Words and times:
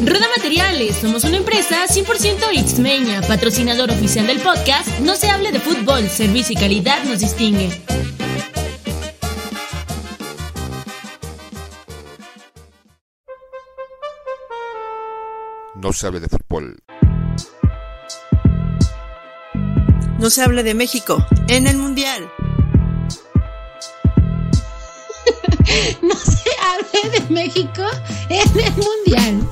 Roda 0.00 0.26
Materiales, 0.36 0.96
somos 0.96 1.24
una 1.24 1.36
empresa 1.38 1.86
100% 1.86 2.52
Itzmeña, 2.52 3.20
patrocinador 3.22 3.90
oficial 3.90 4.26
del 4.26 4.40
podcast 4.40 4.88
No 5.00 5.16
se 5.16 5.28
hable 5.28 5.50
de 5.50 5.60
fútbol, 5.60 6.08
servicio 6.08 6.54
y 6.54 6.56
calidad 6.56 7.02
nos 7.04 7.18
distingue. 7.20 7.70
No 15.74 15.92
se 15.92 16.06
hable 16.06 16.20
de 16.20 16.28
fútbol. 16.28 16.76
No 20.18 20.30
se 20.30 20.42
hable 20.42 20.62
de 20.62 20.74
México 20.74 21.24
en 21.48 21.66
el 21.66 21.76
Mundial. 21.76 22.30
no 26.02 26.14
se 26.16 26.37
de 27.12 27.34
México 27.34 27.82
en 28.28 28.40
el 28.40 28.72
Mundial. 28.72 29.48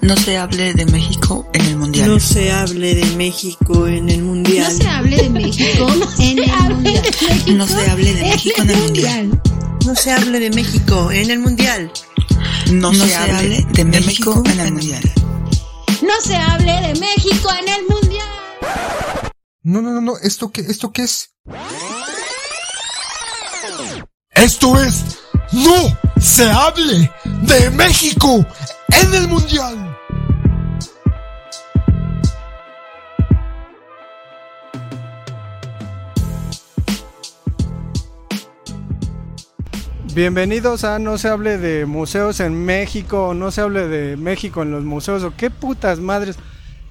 No 0.00 0.16
se 0.16 0.36
hable 0.36 0.74
de 0.74 0.84
México 0.86 1.46
en 1.52 1.64
el 1.66 1.76
Mundial. 1.76 2.08
No 2.08 2.20
se 2.20 2.50
hable 2.50 2.94
de 2.94 3.04
México 3.16 3.86
en 3.86 4.08
el 4.08 4.22
Mundial. 4.22 4.66
No 4.68 4.84
se 4.84 4.88
hable 4.88 5.16
de 5.16 5.30
México 5.30 5.86
en 6.18 6.38
el 6.38 6.46
Mundial. 6.78 7.56
No 7.56 7.66
se 7.66 7.90
hable 7.90 8.12
de 8.12 8.22
México 8.22 8.62
en 8.62 8.70
el 8.70 8.78
Mundial. 8.78 9.42
No 9.86 9.94
se 9.94 10.10
hable 10.10 10.40
de 10.40 10.50
México 10.50 11.12
en 11.14 11.30
el 11.30 11.38
Mundial. 11.40 11.90
No 12.72 12.94
se 12.94 13.14
hable 13.14 13.64
de 13.72 13.84
México 13.84 14.42
en 14.44 14.60
el 14.60 14.72
Mundial. 14.72 15.12
No 16.02 16.20
se 16.20 16.36
hable 16.36 16.72
de 16.72 17.00
México 17.00 17.48
en 17.60 17.68
el 17.68 17.86
Mundial. 17.88 18.26
No, 19.62 19.80
no, 19.80 19.92
no, 19.92 20.00
no. 20.00 20.18
¿Esto 20.18 20.50
qué, 20.50 20.62
esto 20.62 20.92
qué 20.92 21.02
es? 21.02 21.30
Esto 24.42 24.76
es 24.76 25.20
No 25.52 25.96
se 26.20 26.50
hable 26.50 27.08
de 27.42 27.70
México 27.70 28.44
en 28.88 29.14
el 29.14 29.28
Mundial. 29.28 29.96
Bienvenidos 40.12 40.82
a 40.82 40.98
No 40.98 41.18
se 41.18 41.28
hable 41.28 41.58
de 41.58 41.86
museos 41.86 42.40
en 42.40 42.64
México, 42.64 43.34
no 43.34 43.52
se 43.52 43.60
hable 43.60 43.86
de 43.86 44.16
México 44.16 44.62
en 44.62 44.72
los 44.72 44.82
museos, 44.82 45.22
o 45.22 45.36
qué 45.36 45.50
putas 45.50 46.00
madres, 46.00 46.36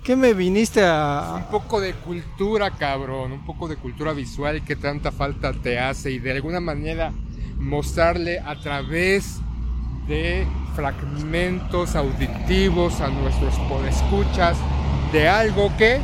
¿qué 0.05 0.15
me 0.15 0.33
viniste 0.33 0.85
a...? 0.85 1.33
Un 1.35 1.51
poco 1.51 1.81
de 1.81 1.95
cultura, 1.95 2.71
cabrón, 2.71 3.33
un 3.33 3.45
poco 3.45 3.67
de 3.67 3.75
cultura 3.75 4.13
visual 4.13 4.63
que 4.63 4.77
tanta 4.77 5.11
falta 5.11 5.51
te 5.51 5.77
hace 5.77 6.11
y 6.11 6.19
de 6.19 6.31
alguna 6.31 6.61
manera 6.61 7.11
mostrarle 7.61 8.39
a 8.39 8.59
través 8.59 9.39
de 10.07 10.45
fragmentos 10.75 11.95
auditivos 11.95 12.99
a 13.01 13.09
nuestros 13.09 13.55
podescuchas 13.69 14.57
de 15.13 15.29
algo 15.29 15.71
que 15.77 16.01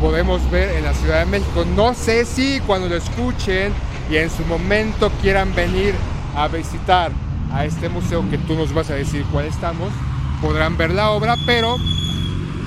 podemos 0.00 0.50
ver 0.50 0.76
en 0.76 0.84
la 0.84 0.94
Ciudad 0.94 1.20
de 1.20 1.26
México. 1.26 1.64
No 1.76 1.94
sé 1.94 2.24
si 2.24 2.60
cuando 2.66 2.88
lo 2.88 2.96
escuchen 2.96 3.72
y 4.10 4.16
en 4.16 4.30
su 4.30 4.44
momento 4.44 5.10
quieran 5.22 5.54
venir 5.54 5.94
a 6.36 6.48
visitar 6.48 7.12
a 7.52 7.64
este 7.64 7.88
museo 7.88 8.28
que 8.28 8.38
tú 8.38 8.54
nos 8.54 8.74
vas 8.74 8.90
a 8.90 8.94
decir 8.94 9.24
cuál 9.30 9.46
estamos, 9.46 9.92
podrán 10.40 10.76
ver 10.76 10.90
la 10.90 11.10
obra, 11.10 11.36
pero 11.46 11.76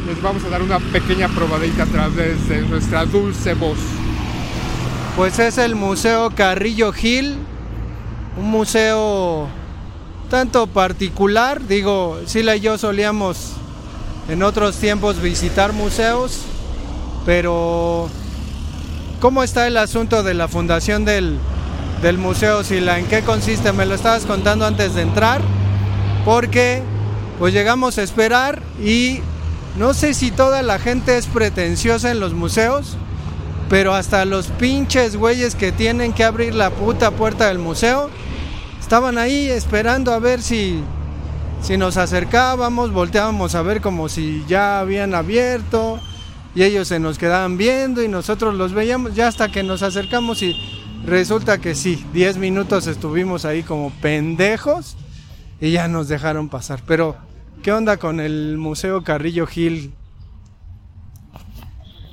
les 0.08 0.22
vamos 0.22 0.44
a 0.45 0.50
dar 0.50 0.62
una 0.62 0.80
pequeña 0.80 1.28
probadita 1.28 1.84
a 1.84 1.88
través 1.88 2.48
de 2.48 2.62
nuestra 2.62 3.06
dulce 3.06 3.54
voz. 3.54 3.80
Pues 5.17 5.39
es 5.39 5.58
el 5.58 5.76
Museo 5.76 6.30
Carrillo 6.36 6.94
Gil, 6.94 7.38
un 8.38 8.52
museo 8.52 9.47
tanto 10.30 10.67
particular, 10.67 11.66
digo, 11.67 12.19
Sila 12.25 12.55
y 12.55 12.59
yo 12.59 12.77
solíamos 12.77 13.53
en 14.27 14.44
otros 14.44 14.75
tiempos 14.77 15.22
visitar 15.22 15.72
museos, 15.72 16.39
pero 17.26 18.10
¿cómo 19.21 19.43
está 19.43 19.67
el 19.67 19.77
asunto 19.77 20.23
de 20.23 20.33
la 20.33 20.48
fundación 20.48 21.05
del, 21.05 21.37
del 22.02 22.17
museo 22.17 22.64
Sila? 22.64 22.99
¿En 22.99 23.05
qué 23.05 23.21
consiste? 23.21 23.71
Me 23.71 23.86
lo 23.86 23.95
estabas 23.95 24.26
contando 24.26 24.65
antes 24.65 24.95
de 24.95 25.04
entrar, 25.04 25.42
porque 26.26 26.81
pues 27.39 27.54
llegamos 27.54 27.98
a 27.98 28.04
esperar 28.04 28.61
y 28.83 29.20
no 29.77 29.93
sé 29.93 30.14
si 30.14 30.31
toda 30.31 30.61
la 30.61 30.80
gente 30.80 31.17
es 31.17 31.27
pretenciosa 31.27 32.11
en 32.11 32.20
los 32.20 32.33
museos, 32.33 32.98
pero 33.70 33.93
hasta 33.93 34.26
los 34.26 34.48
pinches 34.48 35.15
güeyes 35.15 35.55
que 35.55 35.71
tienen 35.71 36.14
que 36.14 36.23
abrir 36.23 36.55
la 36.55 36.71
puta 36.71 37.11
puerta 37.11 37.48
del 37.48 37.60
museo 37.60 38.10
estaban 38.86 39.18
ahí 39.18 39.50
esperando 39.50 40.14
a 40.14 40.20
ver 40.20 40.44
si, 40.44 40.84
si 41.60 41.76
nos 41.76 41.98
acercábamos, 41.98 42.94
volteábamos 42.94 43.56
a 43.56 43.64
ver 43.64 43.82
como 43.82 44.10
si 44.10 44.46
ya 44.48 44.80
habían 44.80 45.16
abierto 45.16 46.00
y 46.54 46.62
ellos 46.62 46.90
se 46.90 47.00
nos 47.00 47.18
quedaban 47.18 47.58
viendo 47.58 48.04
y 48.04 48.08
nosotros 48.08 48.54
los 48.54 48.73
veíamos 48.73 49.16
ya 49.16 49.28
hasta 49.28 49.52
que 49.52 49.64
nos 49.64 49.82
acercamos 49.82 50.44
y 50.44 50.56
resulta 51.04 51.58
que 51.58 51.73
sí, 51.73 52.06
10 52.14 52.38
minutos 52.38 52.86
estuvimos 52.86 53.44
ahí 53.44 53.64
como 53.64 53.90
pendejos 53.90 54.98
y 55.60 55.72
ya 55.72 55.88
nos 55.88 56.08
dejaron 56.08 56.48
pasar. 56.48 56.84
Pero, 56.86 57.16
¿qué 57.64 57.72
onda 57.72 57.98
con 57.98 58.20
el 58.20 58.60
Museo 58.60 59.04
Carrillo 59.04 59.48
Gil? 59.48 59.96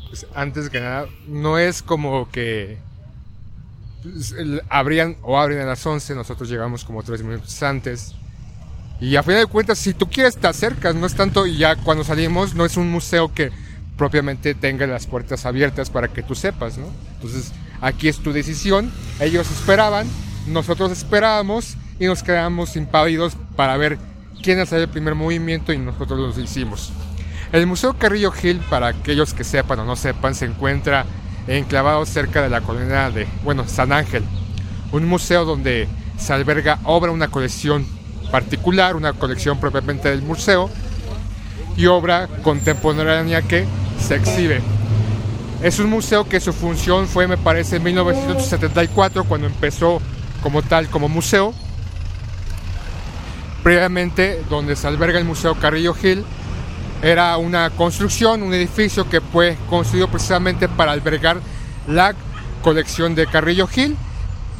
Pues, 0.08 0.26
antes 0.34 0.70
que 0.70 0.80
nada, 0.80 1.04
no 1.28 1.58
es 1.58 1.82
como 1.82 2.30
que 2.30 2.78
abrían 4.68 5.16
o 5.22 5.38
abren 5.38 5.60
a 5.60 5.66
las 5.66 5.84
11, 5.84 6.14
nosotros 6.14 6.48
llegamos 6.48 6.84
como 6.84 7.02
3 7.02 7.22
minutos 7.22 7.62
antes. 7.62 8.14
Y 9.00 9.16
a 9.16 9.22
final 9.22 9.40
de 9.40 9.46
cuentas, 9.46 9.78
si 9.78 9.94
tú 9.94 10.08
quieres 10.08 10.36
te 10.36 10.46
acercas, 10.46 10.94
no 10.94 11.06
es 11.06 11.14
tanto, 11.14 11.46
y 11.46 11.56
ya 11.56 11.76
cuando 11.76 12.04
salimos, 12.04 12.54
no 12.54 12.64
es 12.64 12.76
un 12.76 12.90
museo 12.90 13.34
que 13.34 13.50
propiamente 13.96 14.54
tenga 14.54 14.86
las 14.86 15.06
puertas 15.06 15.44
abiertas 15.44 15.90
para 15.90 16.08
que 16.08 16.22
tú 16.22 16.34
sepas, 16.34 16.78
¿no? 16.78 16.86
Entonces, 17.14 17.52
aquí 17.80 18.08
es 18.08 18.18
tu 18.18 18.32
decisión, 18.32 18.92
ellos 19.20 19.50
esperaban, 19.50 20.06
nosotros 20.46 20.92
esperábamos 20.92 21.76
y 21.98 22.06
nos 22.06 22.22
quedamos 22.22 22.76
impávidos 22.76 23.36
para 23.56 23.76
ver 23.76 23.98
quién 24.42 24.60
hacía 24.60 24.78
el 24.78 24.88
primer 24.88 25.14
movimiento 25.14 25.72
y 25.72 25.78
nosotros 25.78 26.36
lo 26.36 26.42
hicimos. 26.42 26.92
El 27.52 27.66
Museo 27.66 27.98
Carrillo 27.98 28.32
Gil, 28.32 28.60
para 28.70 28.88
aquellos 28.88 29.34
que 29.34 29.44
sepan 29.44 29.80
o 29.80 29.84
no 29.84 29.94
sepan, 29.94 30.34
se 30.34 30.46
encuentra 30.46 31.04
enclavado 31.46 32.04
cerca 32.06 32.42
de 32.42 32.50
la 32.50 32.60
colonia 32.60 33.10
de, 33.10 33.26
bueno, 33.44 33.66
San 33.66 33.92
Ángel. 33.92 34.24
Un 34.92 35.06
museo 35.06 35.44
donde 35.44 35.88
se 36.18 36.32
alberga 36.32 36.78
obra, 36.84 37.10
una 37.10 37.28
colección 37.28 37.86
particular, 38.30 38.96
una 38.96 39.12
colección 39.12 39.58
propiamente 39.58 40.10
del 40.10 40.22
museo 40.22 40.70
y 41.76 41.86
obra 41.86 42.28
contemporánea 42.42 43.42
que 43.42 43.66
se 44.00 44.16
exhibe. 44.16 44.60
Es 45.62 45.78
un 45.78 45.90
museo 45.90 46.28
que 46.28 46.40
su 46.40 46.52
función 46.52 47.06
fue, 47.06 47.28
me 47.28 47.36
parece, 47.36 47.76
en 47.76 47.84
1974, 47.84 49.24
cuando 49.24 49.46
empezó 49.46 50.00
como 50.42 50.62
tal, 50.62 50.88
como 50.88 51.08
museo. 51.08 51.54
Previamente, 53.62 54.42
donde 54.50 54.74
se 54.74 54.88
alberga 54.88 55.20
el 55.20 55.24
Museo 55.24 55.54
Carrillo 55.54 55.94
Gil, 55.94 56.24
era 57.02 57.36
una 57.36 57.70
construcción, 57.70 58.42
un 58.42 58.54
edificio 58.54 59.08
que 59.08 59.20
fue 59.20 59.56
construido 59.68 60.08
precisamente 60.08 60.68
para 60.68 60.92
albergar 60.92 61.40
la 61.88 62.14
colección 62.62 63.16
de 63.16 63.26
Carrillo 63.26 63.66
Gil, 63.66 63.96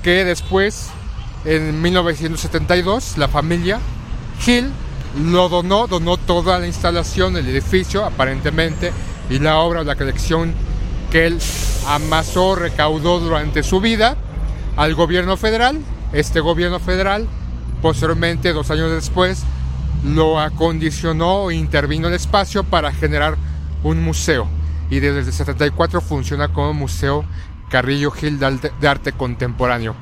que 0.02 0.24
después, 0.24 0.90
en 1.44 1.80
1972, 1.80 3.16
la 3.16 3.28
familia 3.28 3.78
Gil 4.40 4.70
lo 5.24 5.48
donó, 5.48 5.86
donó 5.86 6.16
toda 6.16 6.58
la 6.58 6.66
instalación, 6.66 7.36
el 7.36 7.46
edificio, 7.48 8.04
aparentemente, 8.04 8.92
y 9.30 9.38
la 9.38 9.58
obra, 9.58 9.84
la 9.84 9.94
colección 9.94 10.52
que 11.12 11.26
él 11.26 11.38
amasó, 11.86 12.56
recaudó 12.56 13.20
durante 13.20 13.62
su 13.62 13.80
vida 13.80 14.16
al 14.76 14.94
gobierno 14.94 15.36
federal. 15.36 15.78
Este 16.12 16.40
gobierno 16.40 16.80
federal, 16.80 17.28
posteriormente, 17.80 18.52
dos 18.52 18.70
años 18.70 18.90
después, 18.90 19.44
lo 20.04 20.40
acondicionó 20.40 21.50
e 21.50 21.54
intervino 21.54 22.08
el 22.08 22.14
espacio 22.14 22.64
para 22.64 22.92
generar 22.92 23.36
un 23.82 24.02
museo. 24.02 24.46
Y 24.90 25.00
desde 25.00 25.20
el 25.20 25.32
74 25.32 26.00
funciona 26.00 26.48
como 26.48 26.74
Museo 26.74 27.24
Carrillo 27.70 28.10
Gil 28.10 28.38
de 28.38 28.88
Arte, 28.88 29.12
Contemporáneo. 29.12 29.94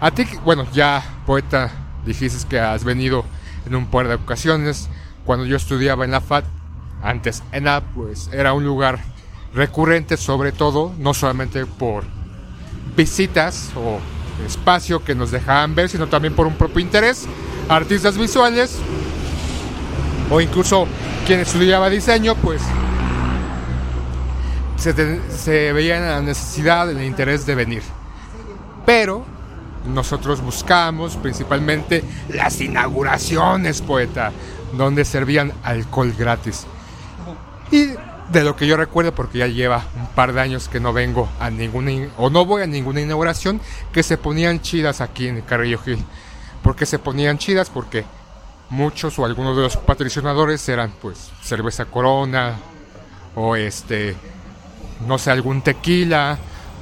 A 0.00 0.10
ti, 0.10 0.26
bueno, 0.44 0.66
ya 0.72 1.02
poeta, 1.26 1.70
dijiste 2.04 2.48
que 2.48 2.58
has 2.58 2.84
venido 2.84 3.24
en 3.66 3.74
un 3.74 3.86
par 3.86 4.08
de 4.08 4.14
ocasiones. 4.14 4.88
Cuando 5.24 5.44
yo 5.46 5.56
estudiaba 5.56 6.04
en 6.04 6.10
la 6.10 6.20
FAT, 6.20 6.44
antes 7.02 7.42
en 7.52 7.68
A, 7.68 7.80
pues 7.80 8.30
era 8.32 8.52
un 8.52 8.64
lugar 8.64 8.98
recurrente, 9.54 10.16
sobre 10.16 10.52
todo, 10.52 10.92
no 10.98 11.14
solamente 11.14 11.64
por 11.66 12.04
visitas 12.96 13.70
o 13.76 14.00
espacio 14.46 15.02
que 15.04 15.14
nos 15.14 15.30
dejaban 15.30 15.74
ver, 15.74 15.88
sino 15.88 16.06
también 16.08 16.34
por 16.34 16.46
un 16.46 16.54
propio 16.54 16.80
interés. 16.80 17.26
Artistas 17.68 18.16
visuales 18.16 18.78
o 20.30 20.40
incluso 20.40 20.86
quien 21.26 21.40
estudiaba 21.40 21.88
diseño, 21.90 22.34
pues 22.36 22.62
se, 24.76 24.94
te- 24.94 25.20
se 25.30 25.72
veía 25.72 25.96
en 25.98 26.06
la 26.06 26.20
necesidad, 26.20 26.90
el 26.90 27.02
interés 27.02 27.44
de 27.46 27.54
venir. 27.54 27.82
Pero 28.86 29.24
nosotros 29.86 30.40
buscamos 30.40 31.16
principalmente 31.16 32.04
las 32.28 32.60
inauguraciones, 32.60 33.82
poeta, 33.82 34.32
donde 34.76 35.04
servían 35.04 35.52
alcohol 35.62 36.14
gratis. 36.16 36.66
Y 37.70 37.88
de 38.32 38.44
lo 38.44 38.56
que 38.56 38.66
yo 38.66 38.76
recuerdo, 38.76 39.14
porque 39.14 39.38
ya 39.38 39.46
lleva 39.46 39.84
un 39.96 40.06
par 40.08 40.32
de 40.32 40.40
años 40.40 40.68
que 40.68 40.80
no 40.80 40.92
vengo 40.92 41.28
a 41.40 41.50
ninguna, 41.50 42.08
o 42.18 42.30
no 42.30 42.44
voy 42.44 42.62
a 42.62 42.66
ninguna 42.66 43.00
inauguración, 43.00 43.60
que 43.92 44.02
se 44.02 44.18
ponían 44.18 44.60
chidas 44.60 45.00
aquí 45.00 45.28
en 45.28 45.40
Carrillo 45.42 45.78
Gil. 45.78 46.04
¿Por 46.62 46.76
qué 46.76 46.86
se 46.86 46.98
ponían 46.98 47.38
chidas? 47.38 47.70
Porque 47.70 48.04
muchos 48.70 49.18
o 49.18 49.24
algunos 49.24 49.56
de 49.56 49.62
los 49.62 49.76
patrocinadores 49.76 50.68
eran 50.68 50.92
pues 51.00 51.30
cerveza 51.42 51.86
corona, 51.86 52.56
o 53.34 53.56
este, 53.56 54.14
no 55.06 55.16
sé, 55.18 55.30
algún 55.30 55.62
tequila, 55.62 56.38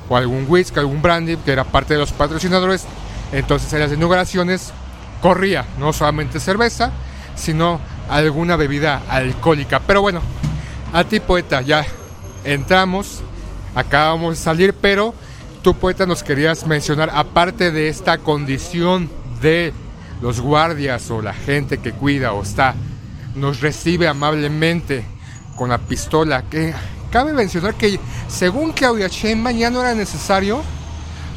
o 0.09 0.17
algún 0.17 0.47
whisky, 0.49 0.79
algún 0.79 1.03
brandy, 1.03 1.37
que 1.37 1.53
era 1.53 1.65
parte 1.65 1.95
de 1.95 2.01
los 2.01 2.13
patrocinadores. 2.13 2.85
Entonces 3.33 3.73
en 3.73 3.81
las 3.81 3.93
inauguraciones 3.93 4.73
corría 5.21 5.65
no 5.79 5.93
solamente 5.93 6.41
cerveza, 6.41 6.91
sino 7.35 7.81
alguna 8.09 8.57
bebida 8.57 9.03
alcohólica. 9.09 9.81
Pero 9.81 10.01
bueno, 10.01 10.21
a 10.93 11.05
ti 11.05 11.21
poeta, 11.21 11.61
ya 11.61 11.87
entramos, 12.45 13.23
acabamos 13.75 14.39
de 14.39 14.43
salir, 14.43 14.75
pero 14.75 15.15
tú 15.63 15.75
poeta 15.75 16.07
nos 16.07 16.23
querías 16.23 16.67
mencionar, 16.67 17.11
aparte 17.13 17.71
de 17.71 17.89
esta 17.89 18.19
condición 18.19 19.11
de 19.41 19.73
los 20.21 20.41
guardias 20.41 21.11
o 21.11 21.21
la 21.21 21.35
gente 21.35 21.79
que 21.79 21.93
cuida 21.93 22.33
o 22.33 22.43
está, 22.43 22.75
nos 23.35 23.61
recibe 23.61 24.09
amablemente 24.09 25.05
con 25.57 25.69
la 25.69 25.79
pistola, 25.79 26.43
que 26.43 26.75
cabe 27.11 27.33
mencionar 27.33 27.75
que 27.75 27.99
según 28.29 28.73
Claudia 28.73 29.09
Sheinbaum 29.09 29.57
ya 29.57 29.71
no 29.71 29.81
era 29.81 29.95
necesario 29.95 30.63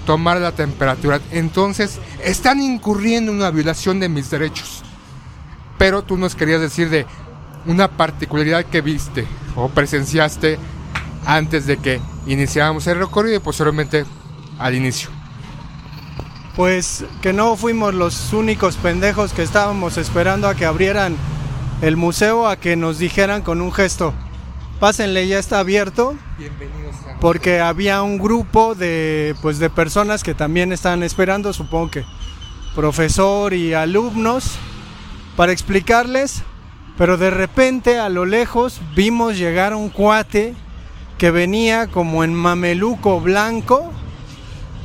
tomar 0.05 0.37
la 0.37 0.51
temperatura. 0.51 1.19
Entonces, 1.31 1.99
están 2.23 2.61
incurriendo 2.61 3.31
en 3.31 3.37
una 3.37 3.51
violación 3.51 3.99
de 3.99 4.09
mis 4.09 4.29
derechos. 4.29 4.83
Pero 5.77 6.01
tú 6.01 6.17
nos 6.17 6.35
querías 6.35 6.61
decir 6.61 6.89
de 6.89 7.05
una 7.65 7.87
particularidad 7.87 8.65
que 8.65 8.81
viste 8.81 9.27
o 9.55 9.69
presenciaste 9.69 10.57
antes 11.25 11.65
de 11.65 11.77
que 11.77 12.01
iniciáramos 12.25 12.87
el 12.87 12.99
recorrido 12.99 13.37
y 13.37 13.39
posteriormente 13.39 14.05
al 14.57 14.75
inicio. 14.75 15.09
Pues 16.55 17.05
que 17.21 17.31
no 17.33 17.55
fuimos 17.55 17.93
los 17.93 18.33
únicos 18.33 18.75
pendejos 18.75 19.33
que 19.33 19.43
estábamos 19.43 19.97
esperando 19.97 20.47
a 20.47 20.55
que 20.55 20.65
abrieran 20.65 21.15
el 21.81 21.95
museo, 21.95 22.47
a 22.47 22.57
que 22.57 22.75
nos 22.75 22.99
dijeran 22.99 23.41
con 23.41 23.61
un 23.61 23.71
gesto, 23.71 24.13
pásenle, 24.79 25.27
ya 25.27 25.39
está 25.39 25.59
abierto. 25.59 26.15
Bienvenidos 26.37 26.95
Porque 27.21 27.59
había 27.61 28.01
un 28.01 28.17
grupo 28.17 28.75
de, 28.75 29.35
pues, 29.41 29.59
de 29.59 29.69
personas 29.69 30.23
que 30.23 30.33
también 30.33 30.73
estaban 30.73 31.03
esperando, 31.03 31.53
supongo 31.53 31.91
que 31.91 32.05
profesor 32.75 33.53
y 33.53 33.73
alumnos, 33.73 34.55
para 35.35 35.51
explicarles, 35.51 36.43
pero 36.99 37.17
de 37.17 37.29
repente 37.29 37.97
a 37.97 38.09
lo 38.09 38.25
lejos 38.25 38.81
vimos 38.93 39.37
llegar 39.37 39.73
un 39.73 39.87
cuate 39.87 40.53
que 41.17 41.31
venía 41.31 41.87
como 41.87 42.25
en 42.25 42.35
mameluco 42.35 43.21
blanco, 43.21 43.93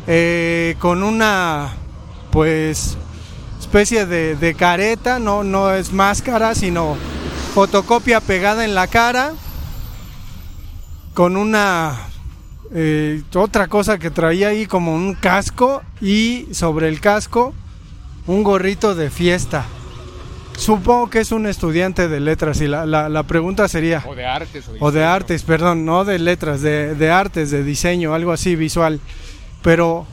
eh, 0.06 0.76
con 0.78 1.02
una, 1.02 1.72
pues, 2.30 2.96
especie 3.58 4.06
de, 4.06 4.54
careta, 4.54 5.18
no, 5.18 5.42
no 5.42 5.74
es 5.74 5.92
máscara, 5.92 6.54
sino 6.54 6.96
fotocopia 7.52 8.20
pegada 8.20 8.64
en 8.64 8.76
la 8.76 8.86
cara 8.86 9.32
con 11.14 11.36
una 11.36 11.98
eh, 12.72 13.22
otra 13.34 13.66
cosa 13.66 13.98
que 13.98 14.12
traía 14.12 14.48
ahí 14.48 14.66
como 14.66 14.94
un 14.94 15.14
casco 15.14 15.82
y 16.00 16.46
sobre 16.52 16.88
el 16.88 17.00
casco 17.00 17.54
un 18.28 18.44
gorrito 18.44 18.94
de 18.94 19.10
fiesta. 19.10 19.66
Supongo 20.56 21.10
que 21.10 21.18
es 21.20 21.32
un 21.32 21.46
estudiante 21.46 22.08
de 22.08 22.20
letras 22.20 22.60
y 22.60 22.68
la, 22.68 22.86
la, 22.86 23.08
la 23.08 23.22
pregunta 23.24 23.68
sería... 23.68 24.02
O 24.06 24.14
de 24.14 24.24
artes. 24.24 24.64
O 24.78 24.92
de 24.92 25.04
artes, 25.04 25.42
perdón, 25.42 25.84
no 25.84 26.04
de 26.04 26.18
letras, 26.18 26.62
de, 26.62 26.94
de 26.94 27.10
artes, 27.10 27.50
de 27.50 27.64
diseño, 27.64 28.14
algo 28.14 28.32
así 28.32 28.54
visual. 28.54 29.00
Pero, 29.62 29.98
o 29.98 30.06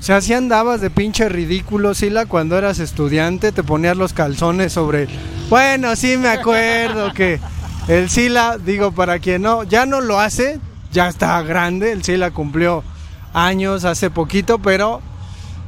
sea, 0.00 0.20
si 0.20 0.34
andabas 0.34 0.80
de 0.80 0.90
pinche 0.90 1.28
ridículo, 1.28 1.94
Sila, 1.94 2.26
cuando 2.26 2.58
eras 2.58 2.80
estudiante, 2.80 3.50
te 3.50 3.62
ponías 3.62 3.96
los 3.96 4.12
calzones 4.12 4.74
sobre... 4.74 5.08
Bueno, 5.48 5.96
sí 5.96 6.16
me 6.16 6.28
acuerdo 6.28 7.12
que 7.12 7.40
el 7.88 8.10
Sila, 8.10 8.58
digo, 8.62 8.92
para 8.92 9.18
quien 9.18 9.42
no, 9.42 9.64
ya 9.64 9.86
no 9.86 10.00
lo 10.00 10.20
hace, 10.20 10.60
ya 10.92 11.08
está 11.08 11.40
grande, 11.42 11.92
el 11.92 12.04
Sila 12.04 12.30
cumplió 12.30 12.84
años 13.32 13.84
hace 13.84 14.10
poquito, 14.10 14.58
pero 14.58 15.00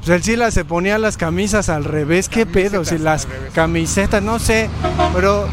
pues 0.04 0.16
el 0.16 0.22
Sila 0.22 0.50
se 0.50 0.66
ponía 0.66 0.98
las 0.98 1.16
camisas 1.16 1.70
al 1.70 1.82
revés, 1.82 2.28
qué 2.28 2.44
pedo, 2.44 2.84
si 2.84 2.98
las 2.98 3.26
camisetas, 3.54 4.22
no 4.22 4.38
sé, 4.38 4.68
pero 5.14 5.48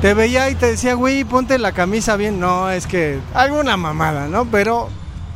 te 0.00 0.14
veía 0.14 0.48
y 0.48 0.54
te 0.54 0.64
decía, 0.66 0.94
güey, 0.94 1.24
ponte 1.24 1.58
la 1.58 1.72
camisa 1.72 2.16
bien, 2.16 2.40
no, 2.40 2.70
es 2.70 2.86
que 2.86 3.18
alguna 3.34 3.76
mamada, 3.76 4.28
¿no? 4.28 4.46
Pero, 4.46 4.88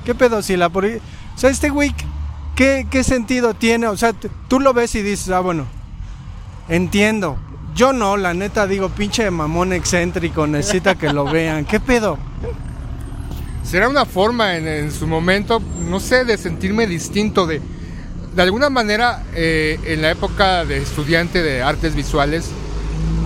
¿qué 0.06 0.14
pedo, 0.14 0.40
Sila? 0.40 0.70
Por... 0.70 0.86
O 0.86 0.88
sea, 1.36 1.50
este 1.50 1.68
güey, 1.68 1.94
¿qué, 2.56 2.86
¿qué 2.90 3.04
sentido 3.04 3.52
tiene? 3.52 3.88
O 3.88 3.96
sea, 3.98 4.14
tú 4.48 4.58
lo 4.58 4.72
ves 4.72 4.94
y 4.94 5.02
dices, 5.02 5.28
ah, 5.28 5.40
bueno, 5.40 5.66
entiendo, 6.70 7.36
yo 7.74 7.92
no, 7.92 8.16
la 8.16 8.32
neta 8.32 8.66
digo, 8.66 8.88
pinche 8.88 9.30
mamón 9.30 9.74
excéntrico, 9.74 10.46
necesita 10.46 10.94
que 10.94 11.12
lo 11.12 11.24
vean. 11.24 11.66
¿Qué 11.66 11.78
pedo? 11.78 12.16
Será 13.64 13.86
una 13.86 14.06
forma 14.06 14.56
en, 14.56 14.66
en 14.66 14.90
su 14.90 15.06
momento, 15.06 15.60
no 15.90 16.00
sé, 16.00 16.24
de 16.24 16.38
sentirme 16.38 16.86
distinto, 16.86 17.46
de, 17.46 17.60
de 18.34 18.42
alguna 18.42 18.70
manera, 18.70 19.24
eh, 19.34 19.78
en 19.84 20.02
la 20.02 20.10
época 20.10 20.64
de 20.64 20.78
estudiante 20.78 21.42
de 21.42 21.62
artes 21.62 21.94
visuales, 21.94 22.50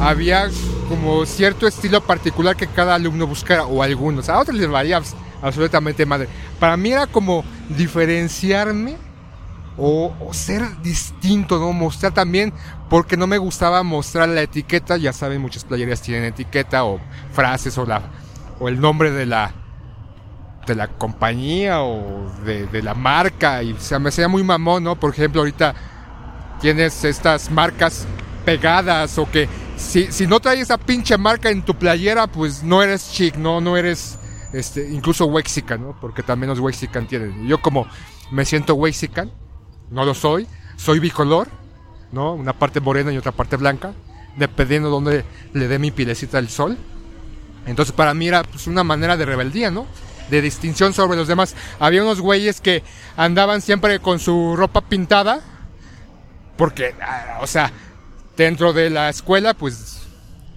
había 0.01 0.49
como 0.89 1.25
cierto 1.27 1.67
estilo 1.67 2.01
particular 2.01 2.57
que 2.57 2.67
cada 2.67 2.95
alumno 2.95 3.27
buscara, 3.27 3.65
o 3.65 3.83
algunos, 3.83 4.29
a 4.29 4.39
otros 4.39 4.57
les 4.57 4.69
valía 4.69 5.03
absolutamente 5.43 6.07
madre. 6.07 6.29
Para 6.59 6.77
mí 6.77 6.93
era 6.93 7.07
como 7.07 7.45
diferenciarme 7.69 8.97
o, 9.77 10.15
o, 10.21 10.33
ser 10.33 10.63
distinto, 10.83 11.59
¿no? 11.59 11.73
Mostrar 11.73 12.15
también, 12.15 12.53
porque 12.89 13.17
no 13.17 13.27
me 13.27 13.39
gustaba 13.39 13.83
mostrar 13.83 14.29
la 14.29 14.43
etiqueta, 14.43 14.97
ya 14.97 15.13
saben, 15.13 15.41
muchas 15.41 15.65
playerías 15.65 16.01
tienen 16.01 16.25
etiqueta 16.25 16.85
o 16.85 17.01
frases 17.33 17.77
o, 17.77 17.85
la, 17.85 18.03
o 18.61 18.69
el 18.69 18.81
nombre 18.81 19.11
de 19.11 19.27
la, 19.27 19.53
de 20.67 20.75
la 20.75 20.89
compañía 20.89 21.83
o 21.83 22.31
de, 22.45 22.83
la 22.83 22.95
marca 22.95 23.63
y 23.63 23.75
se 23.79 23.99
me 23.99 24.09
hacía 24.09 24.29
muy 24.29 24.43
mamón, 24.43 24.85
¿no? 24.85 24.97
Por 24.97 25.11
ejemplo, 25.11 25.41
ahorita 25.41 25.75
tienes 26.61 27.05
estas 27.05 27.51
marcas 27.51 28.07
pegadas 28.45 29.19
o 29.19 29.31
que 29.31 29.49
si, 29.77 30.11
si 30.13 30.27
no 30.27 30.41
traes 30.41 30.61
esa 30.61 30.79
pinche 30.79 31.17
marca 31.19 31.51
en 31.51 31.63
tu 31.63 31.75
playera, 31.75 32.27
pues 32.27 32.63
no 32.63 32.83
eres 32.83 33.11
chic, 33.13 33.37
¿no? 33.37 33.61
No 33.61 33.77
eres, 33.77 34.19
este, 34.53 34.89
incluso 34.91 35.27
Wexican, 35.27 35.81
¿no? 35.83 35.97
Porque 36.01 36.23
también 36.23 36.51
los 36.51 36.61
Wexican 36.61 37.07
tienen. 37.07 37.47
Yo 37.47 37.61
como 37.61 37.87
me 38.31 38.45
siento 38.45 38.75
Wexican, 38.75 39.31
no 39.91 40.05
lo 40.05 40.15
soy, 40.15 40.47
soy 40.77 40.99
bicolor, 40.99 41.49
¿no? 42.13 42.35
Una 42.35 42.53
parte 42.53 42.81
morena 42.81 43.13
y 43.13 43.19
otra 43.19 43.33
parte 43.33 43.57
blanca, 43.57 43.93
dependiendo 44.37 44.89
de 44.89 44.93
dónde 44.93 45.25
le 45.53 45.69
dé 45.69 45.79
mi 45.79 45.91
pilecita 45.91 46.39
el 46.39 46.49
sol. 46.49 46.77
Entonces 47.67 47.95
para 47.95 48.15
mí 48.15 48.29
era 48.29 48.43
pues, 48.43 48.67
una 48.67 48.85
manera 48.85 49.17
de 49.17 49.25
rebeldía, 49.25 49.71
¿no? 49.71 49.87
De 50.31 50.41
distinción 50.41 50.95
sobre 50.95 51.17
los 51.17 51.29
demás. 51.29 51.55
Había 51.79 52.03
unos 52.03 52.21
güeyes 52.21 52.61
que 52.61 52.83
andaban 53.17 53.61
siempre 53.61 53.99
con 54.01 54.19
su 54.19 54.57
ropa 54.57 54.81
pintada, 54.81 55.41
porque, 56.57 56.95
ah, 57.01 57.39
o 57.43 57.47
sea, 57.47 57.73
dentro 58.37 58.73
de 58.73 58.91
la 58.91 59.09
escuela, 59.09 59.55
pues 59.55 60.03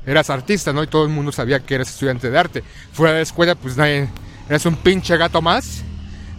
eras 0.05 0.29
artista, 0.29 0.71
¿no? 0.73 0.83
Y 0.83 0.87
todo 0.87 1.03
el 1.03 1.09
mundo 1.09 1.31
sabía 1.31 1.59
que 1.59 1.75
eras 1.75 1.89
estudiante 1.89 2.29
de 2.29 2.37
arte. 2.37 2.63
Fuera 2.93 3.13
de 3.13 3.19
la 3.19 3.23
escuela, 3.23 3.55
pues 3.55 3.75
nadie, 3.75 4.07
eras 4.47 4.65
un 4.65 4.75
pinche 4.75 5.17
gato 5.17 5.41
más. 5.41 5.83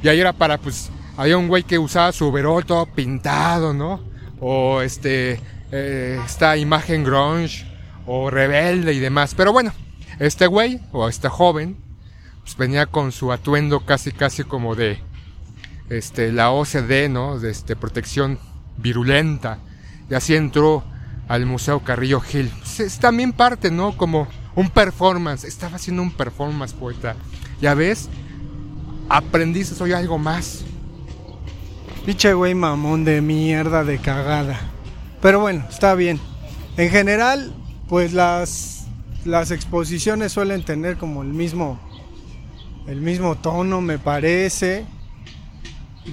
Y 0.02 0.08
ahí 0.08 0.20
era 0.20 0.32
para, 0.32 0.58
pues, 0.58 0.90
había 1.16 1.36
un 1.36 1.48
güey 1.48 1.64
que 1.64 1.78
usaba 1.78 2.12
su 2.12 2.26
overol 2.26 2.64
todo 2.64 2.86
pintado, 2.86 3.74
¿no? 3.74 4.00
O 4.40 4.80
este, 4.80 5.40
eh, 5.70 6.20
esta 6.24 6.56
imagen 6.56 7.04
grunge, 7.04 7.66
o 8.06 8.30
rebelde 8.30 8.94
y 8.94 9.00
demás. 9.00 9.34
Pero 9.36 9.52
bueno, 9.52 9.72
este 10.18 10.46
güey, 10.46 10.80
o 10.92 11.08
este 11.08 11.28
joven, 11.28 11.76
pues 12.48 12.56
venía 12.56 12.86
con 12.86 13.12
su 13.12 13.30
atuendo 13.30 13.80
casi, 13.80 14.10
casi 14.10 14.42
como 14.42 14.74
de, 14.74 14.98
este, 15.90 16.32
la 16.32 16.50
OCD, 16.50 17.10
¿no? 17.10 17.38
De 17.38 17.50
este, 17.50 17.76
protección 17.76 18.38
virulenta. 18.78 19.58
Y 20.08 20.14
así 20.14 20.34
entró 20.34 20.82
al 21.28 21.44
Museo 21.44 21.80
Carrillo 21.80 22.20
Gil. 22.20 22.50
Pues 22.58 22.80
es 22.80 22.98
también 22.98 23.34
parte, 23.34 23.70
¿no? 23.70 23.94
Como 23.98 24.28
un 24.54 24.70
performance. 24.70 25.44
Estaba 25.44 25.76
haciendo 25.76 26.00
un 26.00 26.10
performance, 26.10 26.72
poeta. 26.72 27.16
Ya 27.60 27.74
ves, 27.74 28.08
aprendiste, 29.10 29.74
soy 29.74 29.92
algo 29.92 30.16
más. 30.16 30.64
Pinche 32.06 32.32
güey 32.32 32.54
mamón 32.54 33.04
de 33.04 33.20
mierda 33.20 33.84
de 33.84 33.98
cagada. 33.98 34.58
Pero 35.20 35.40
bueno, 35.40 35.66
está 35.68 35.94
bien. 35.94 36.18
En 36.78 36.88
general, 36.88 37.52
pues 37.90 38.14
las, 38.14 38.86
las 39.26 39.50
exposiciones 39.50 40.32
suelen 40.32 40.62
tener 40.62 40.96
como 40.96 41.20
el 41.20 41.28
mismo, 41.28 41.78
el 42.88 43.02
mismo 43.02 43.36
tono, 43.36 43.82
me 43.82 43.98
parece. 43.98 44.86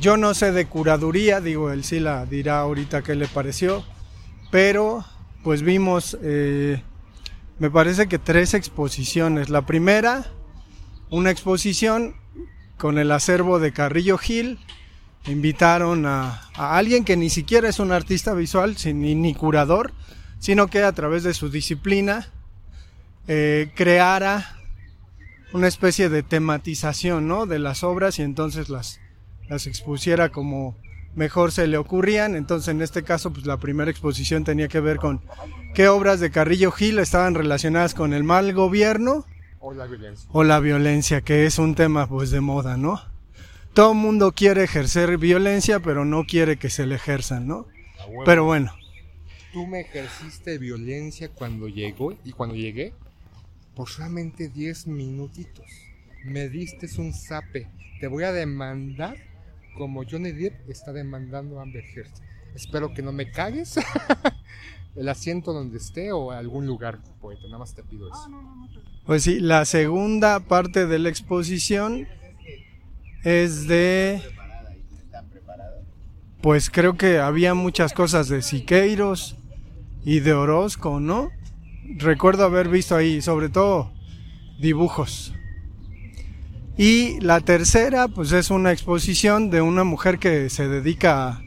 yo 0.02 0.18
no 0.18 0.34
sé 0.34 0.52
de 0.52 0.66
curaduría, 0.66 1.40
digo, 1.40 1.72
él 1.72 1.86
sí 1.86 2.02
la 2.02 2.26
dirá 2.26 2.60
ahorita 2.60 3.02
qué 3.02 3.16
le 3.16 3.28
pareció, 3.28 3.86
pero 4.52 5.06
pues 5.42 5.62
vimos, 5.62 6.18
eh, 6.22 6.82
me 7.60 7.72
parece 7.72 8.08
que 8.08 8.20
tres 8.20 8.54
exposiciones. 8.54 9.50
La 9.50 9.66
primera, 9.66 10.26
una 11.10 11.32
exposición 11.32 12.16
con 12.78 12.98
el 12.98 13.10
acervo 13.14 13.60
de 13.60 13.72
Carrillo 13.72 14.18
Gil, 14.18 14.60
invitaron 15.28 16.06
a, 16.06 16.42
alguien 16.56 17.06
que 17.06 17.16
ni 17.16 17.30
siquiera 17.30 17.70
es 17.70 17.80
un 17.80 17.94
artista 17.94 18.34
visual 18.34 18.76
ni, 18.94 19.16
ni 19.16 19.34
curador, 19.34 19.94
sino 20.40 20.68
que 20.68 20.84
a 20.84 20.92
través 20.92 21.24
de 21.24 21.34
su 21.34 21.50
disciplina 21.50 22.28
eh, 23.30 23.72
creara 23.76 24.56
una 25.56 25.68
especie 25.68 26.10
de 26.10 26.22
tematización 26.24 27.28
¿no? 27.28 27.46
de 27.46 27.60
las 27.60 27.84
obras 27.84 28.20
y 28.20 28.24
entonces 28.24 28.70
las, 28.70 29.00
las 29.48 29.68
expusiera 29.68 30.30
como 30.30 30.76
mejor 31.16 31.52
se 31.52 31.68
le 31.68 31.78
ocurrían. 31.78 32.36
Entonces 32.36 32.68
en 32.70 32.82
este 32.82 33.04
caso 33.04 33.32
pues 33.32 33.46
la 33.46 33.58
primera 33.58 33.90
exposición 33.90 34.44
tenía 34.44 34.68
que 34.68 34.80
ver 34.80 34.98
con 34.98 35.22
qué 35.74 35.88
obras 35.88 36.20
de 36.20 36.30
Carrillo 36.32 36.72
Gil 36.72 37.00
estaban 37.00 37.36
relacionadas 37.36 37.94
con 37.94 38.14
el 38.14 38.24
mal 38.24 38.54
gobierno 38.54 39.26
O 39.60 39.74
la 39.74 39.86
violencia. 39.86 40.30
o 40.34 40.44
la 40.44 40.60
violencia, 40.60 41.22
que 41.22 41.46
es 41.46 41.58
un 41.58 41.76
tema 41.76 42.08
pues 42.08 42.32
de 42.32 42.42
moda, 42.42 42.78
¿no? 42.78 43.02
Todo 43.74 43.92
el 43.92 43.98
mundo 43.98 44.32
quiere 44.32 44.64
ejercer 44.64 45.18
violencia, 45.18 45.80
pero 45.82 46.06
no 46.06 46.26
quiere 46.26 46.58
que 46.58 46.70
se 46.70 46.86
le 46.86 46.96
ejerzan, 46.96 47.48
¿no? 47.48 47.68
Pero 48.26 48.44
bueno, 48.46 48.74
Tú 49.52 49.66
me 49.68 49.80
ejerciste 49.82 50.58
violencia 50.58 51.30
cuando 51.30 51.70
llegó 51.70 52.14
y 52.26 52.34
cuando 52.34 52.56
llegué 52.56 52.94
por 53.76 53.90
solamente 53.90 54.50
10 54.50 54.88
minutitos. 54.88 55.66
Me 56.24 56.50
diste 56.50 56.88
un 56.98 57.14
zape. 57.14 57.70
Te 58.00 58.08
voy 58.08 58.24
a 58.24 58.32
demandar 58.32 59.18
como 59.78 60.04
Johnny 60.10 60.32
Depp 60.32 60.70
está 60.70 60.94
demandando 60.94 61.60
a 61.60 61.64
Amber 61.64 61.84
Heard. 61.84 62.12
Espero 62.56 62.94
que 62.94 63.02
no 63.02 63.12
me 63.12 63.30
cagues 63.32 63.78
el 64.96 65.10
asiento 65.10 65.52
donde 65.52 65.78
esté 65.78 66.12
o 66.14 66.32
algún 66.32 66.66
lugar, 66.66 67.00
poeta. 67.20 67.44
Nada 67.46 67.60
más 67.60 67.76
te 67.76 67.84
pido 67.84 68.08
eso. 68.08 68.30
pues 69.06 69.24
sí, 69.24 69.40
la 69.40 69.66
segunda 69.66 70.40
parte 70.40 70.88
de 70.88 71.00
la 71.00 71.10
exposición 71.10 72.08
es 73.24 73.68
de... 73.68 74.22
Pues 76.42 76.70
creo 76.70 76.96
que 76.96 77.18
había 77.18 77.56
muchas 77.56 77.92
cosas 77.92 78.30
de 78.30 78.44
Siqueiros 78.44 79.36
y 80.04 80.20
de 80.20 80.34
Orozco, 80.34 81.00
¿no? 81.00 81.32
Recuerdo 81.98 82.46
haber 82.46 82.68
visto 82.68 82.96
ahí, 82.96 83.22
sobre 83.22 83.50
todo, 83.50 83.92
dibujos. 84.60 85.34
Y 86.78 87.20
la 87.22 87.40
tercera, 87.40 88.08
pues 88.08 88.32
es 88.34 88.50
una 88.50 88.72
exposición 88.72 89.50
de 89.50 89.62
una 89.62 89.84
mujer 89.84 90.20
que 90.20 90.50
se 90.50 90.68
dedica 90.68 91.42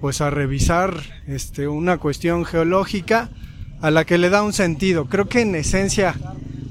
pues 0.00 0.20
a 0.20 0.30
revisar 0.30 0.94
este, 1.26 1.68
una 1.68 1.98
cuestión 1.98 2.44
geológica 2.44 3.30
a 3.80 3.90
la 3.90 4.04
que 4.04 4.18
le 4.18 4.30
da 4.30 4.42
un 4.42 4.52
sentido. 4.52 5.06
Creo 5.06 5.28
que 5.28 5.40
en 5.40 5.54
esencia, 5.54 6.14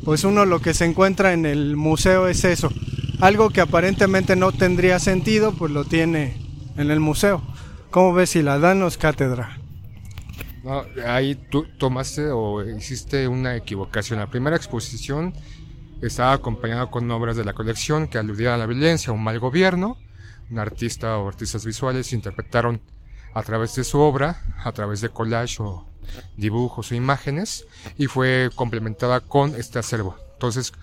pues 0.06 0.24
uno 0.24 0.46
lo 0.46 0.60
que 0.60 0.74
se 0.74 0.86
encuentra 0.86 1.34
en 1.34 1.46
el 1.46 1.76
museo 1.76 2.28
es 2.28 2.44
eso. 2.44 2.70
Algo 3.20 3.50
que 3.50 3.62
aparentemente 3.62 4.36
no 4.36 4.52
tendría 4.52 5.00
sentido, 5.00 5.54
pues 5.54 5.72
lo 5.72 5.86
tiene 5.86 6.38
en 6.78 6.92
el 6.92 7.00
museo. 7.00 7.42
¿Cómo 7.90 8.14
ves 8.14 8.32
si 8.32 8.44
la 8.44 8.60
danos 8.60 8.98
cátedra? 8.98 9.58
No, 10.68 10.84
ahí 11.08 11.36
tú 11.36 11.66
tomaste 11.78 12.30
o 12.30 12.62
hiciste 12.62 13.30
una 13.30 13.56
equivocación. 13.56 14.20
La 14.20 14.30
primera 14.30 14.58
exposición 14.58 15.34
estaba 16.02 16.34
acompañada 16.34 16.88
con 16.88 17.10
obras 17.10 17.38
de 17.38 17.46
la 17.46 17.54
colección 17.54 18.10
que 18.10 18.18
aludían 18.18 18.56
a 18.56 18.58
la 18.58 18.66
violencia, 18.66 19.12
a 19.12 19.14
un 19.14 19.24
mal 19.24 19.40
gobierno. 19.40 19.96
Un 20.52 20.60
artista 20.60 21.20
o 21.20 21.30
artistas 21.30 21.66
visuales 21.66 22.12
interpretaron 22.12 22.82
a 23.34 23.44
través 23.44 23.76
de 23.76 23.86
su 23.86 23.98
obra, 24.00 24.44
a 24.62 24.74
través 24.74 25.00
de 25.00 25.08
collage 25.08 25.64
o 25.64 25.88
dibujos 26.36 26.92
o 26.92 26.96
imágenes, 26.96 27.66
y 27.98 28.08
fue 28.08 28.50
complementada 28.54 29.22
con 29.22 29.56
este 29.56 29.80
acervo. 29.80 30.18
Entonces, 30.34 30.74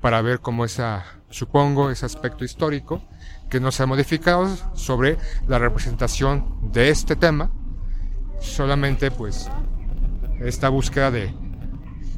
para 0.00 0.20
ver 0.20 0.40
cómo 0.40 0.64
esa, 0.64 1.04
supongo, 1.30 1.92
ese 1.92 2.06
aspecto 2.06 2.44
histórico 2.44 3.04
que 3.50 3.60
no 3.60 3.70
se 3.70 3.84
ha 3.84 3.86
modificado 3.86 4.48
sobre 4.74 5.16
la 5.46 5.60
representación 5.60 6.72
de 6.72 6.88
este 6.88 7.14
tema, 7.14 7.52
solamente 8.40 9.10
pues 9.10 9.48
esta 10.40 10.68
búsqueda 10.68 11.10
de 11.10 11.34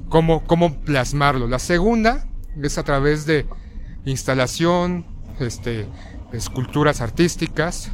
cómo, 0.08 0.44
cómo 0.44 0.74
plasmarlo. 0.80 1.46
La 1.46 1.58
segunda 1.58 2.26
es 2.62 2.78
a 2.78 2.82
través 2.84 3.26
de 3.26 3.46
instalación, 4.04 5.06
este, 5.38 5.86
esculturas 6.32 7.00
artísticas, 7.00 7.90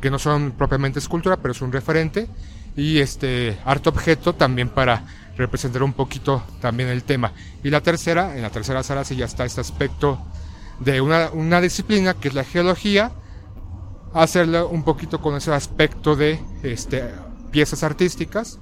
que 0.00 0.10
no 0.10 0.18
son 0.18 0.52
propiamente 0.52 0.98
escultura, 0.98 1.36
pero 1.36 1.52
es 1.52 1.62
un 1.62 1.72
referente, 1.72 2.28
y 2.76 2.98
este 2.98 3.58
arte 3.64 3.88
objeto 3.88 4.34
también 4.34 4.68
para 4.68 5.04
representar 5.36 5.82
un 5.82 5.92
poquito 5.92 6.42
también 6.60 6.88
el 6.88 7.02
tema. 7.04 7.32
Y 7.62 7.70
la 7.70 7.80
tercera, 7.80 8.36
en 8.36 8.42
la 8.42 8.50
tercera 8.50 8.82
sala 8.82 9.04
sí 9.04 9.16
ya 9.16 9.24
está 9.24 9.44
este 9.44 9.60
aspecto 9.60 10.18
de 10.80 11.00
una, 11.00 11.30
una 11.32 11.60
disciplina 11.60 12.14
que 12.14 12.28
es 12.28 12.34
la 12.34 12.44
geología, 12.44 13.12
hacerlo 14.12 14.68
un 14.68 14.82
poquito 14.82 15.20
con 15.20 15.36
ese 15.36 15.52
aspecto 15.52 16.16
de 16.16 16.40
este, 16.62 17.04
piezas 17.56 17.82
artísticas 17.82 18.58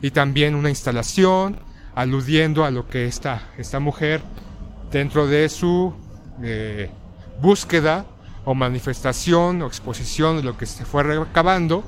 y 0.00 0.12
también 0.12 0.54
una 0.54 0.68
instalación 0.68 1.58
aludiendo 1.96 2.64
a 2.64 2.70
lo 2.70 2.86
que 2.86 3.06
esta, 3.06 3.50
esta 3.58 3.80
mujer 3.80 4.22
dentro 4.92 5.26
de 5.26 5.48
su 5.48 5.92
eh, 6.44 6.88
búsqueda 7.42 8.06
o 8.44 8.54
manifestación 8.54 9.62
o 9.62 9.66
exposición 9.66 10.36
de 10.36 10.44
lo 10.44 10.56
que 10.56 10.64
se 10.64 10.84
fue 10.84 11.02
recabando 11.02 11.82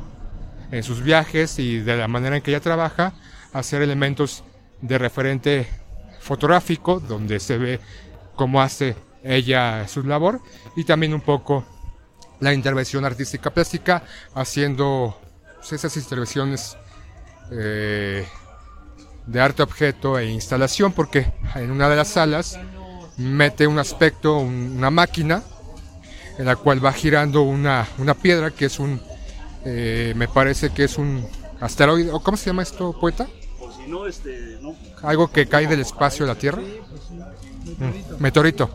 en 0.72 0.82
sus 0.82 1.00
viajes 1.00 1.60
y 1.60 1.78
de 1.78 1.96
la 1.96 2.08
manera 2.08 2.34
en 2.34 2.42
que 2.42 2.50
ella 2.50 2.60
trabaja, 2.60 3.12
hacer 3.52 3.80
elementos 3.80 4.42
de 4.80 4.98
referente 4.98 5.68
fotográfico 6.18 6.98
donde 6.98 7.38
se 7.38 7.56
ve 7.56 7.78
cómo 8.34 8.60
hace 8.60 8.96
ella 9.22 9.86
su 9.86 10.02
labor 10.02 10.40
y 10.74 10.82
también 10.82 11.14
un 11.14 11.20
poco 11.20 11.64
la 12.40 12.52
intervención 12.52 13.04
artística 13.04 13.54
plástica 13.54 14.02
haciendo 14.34 15.20
pues, 15.58 15.72
esas 15.72 15.96
intervenciones 15.96 16.76
eh, 17.50 18.26
de 19.26 19.40
arte 19.40 19.62
objeto 19.62 20.18
e 20.18 20.26
instalación 20.26 20.92
porque 20.92 21.32
en 21.54 21.70
una 21.70 21.88
de 21.88 21.96
las 21.96 22.08
salas 22.08 22.58
mete 23.16 23.66
un 23.66 23.78
aspecto, 23.78 24.38
un- 24.38 24.74
una 24.76 24.90
máquina 24.90 25.42
en 26.38 26.44
la 26.46 26.56
cual 26.56 26.84
va 26.84 26.92
girando 26.92 27.42
una, 27.42 27.86
una 27.98 28.14
piedra 28.14 28.50
que 28.50 28.66
es 28.66 28.78
un, 28.78 29.00
eh, 29.64 30.12
me 30.16 30.28
parece 30.28 30.70
que 30.70 30.84
es 30.84 30.96
un 30.98 31.26
asteroide, 31.60 32.10
o 32.12 32.20
¿cómo 32.20 32.36
se 32.36 32.46
llama 32.46 32.62
esto, 32.62 32.92
poeta? 32.98 33.26
Algo 35.02 35.30
que 35.32 35.46
cae 35.48 35.66
del 35.66 35.80
espacio 35.80 36.24
a 36.24 36.28
la 36.28 36.34
Tierra. 36.36 36.60
Mm, 36.62 38.20
meteorito. 38.22 38.70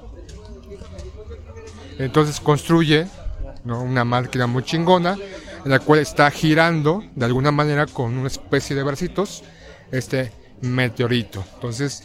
Entonces 1.99 2.39
construye 2.39 3.07
¿no? 3.63 3.81
una 3.81 4.03
máquina 4.03 4.47
muy 4.47 4.63
chingona 4.63 5.17
en 5.63 5.71
la 5.71 5.79
cual 5.79 5.99
está 5.99 6.29
girando 6.31 7.03
de 7.15 7.25
alguna 7.25 7.51
manera 7.51 7.85
con 7.85 8.17
una 8.17 8.27
especie 8.27 8.75
de 8.75 8.83
bracitos 8.83 9.43
este 9.91 10.31
meteorito. 10.61 11.43
Entonces, 11.55 12.03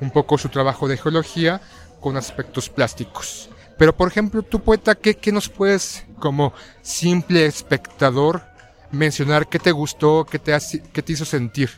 un 0.00 0.10
poco 0.10 0.38
su 0.38 0.48
trabajo 0.48 0.88
de 0.88 0.96
geología 0.96 1.60
con 2.00 2.16
aspectos 2.16 2.68
plásticos. 2.68 3.48
Pero, 3.78 3.96
por 3.96 4.08
ejemplo, 4.08 4.42
tú, 4.42 4.60
poeta, 4.60 4.94
¿qué, 4.94 5.14
qué 5.14 5.32
nos 5.32 5.48
puedes, 5.48 6.04
como 6.18 6.52
simple 6.82 7.46
espectador, 7.46 8.42
mencionar 8.90 9.48
qué 9.48 9.58
te 9.58 9.72
gustó, 9.72 10.26
qué 10.30 10.38
te, 10.38 10.56
qué 10.92 11.02
te 11.02 11.12
hizo 11.12 11.24
sentir? 11.24 11.70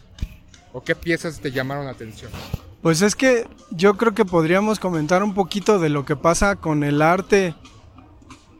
¿O 0.73 0.83
qué 0.83 0.95
piezas 0.95 1.41
te 1.41 1.53
llamaron 1.53 1.85
la 1.85 1.93
atención? 1.93 2.31
Pues 2.83 3.01
es 3.01 3.15
que 3.15 3.47
yo 3.71 3.97
creo 3.97 4.13
que 4.13 4.25
podríamos 4.25 4.81
comentar 4.81 5.23
un 5.23 5.35
poquito 5.35 5.79
de 5.79 5.89
lo 5.89 6.05
que 6.05 6.17
pasa 6.17 6.57
con 6.57 6.83
el 6.83 7.01
arte. 7.01 7.55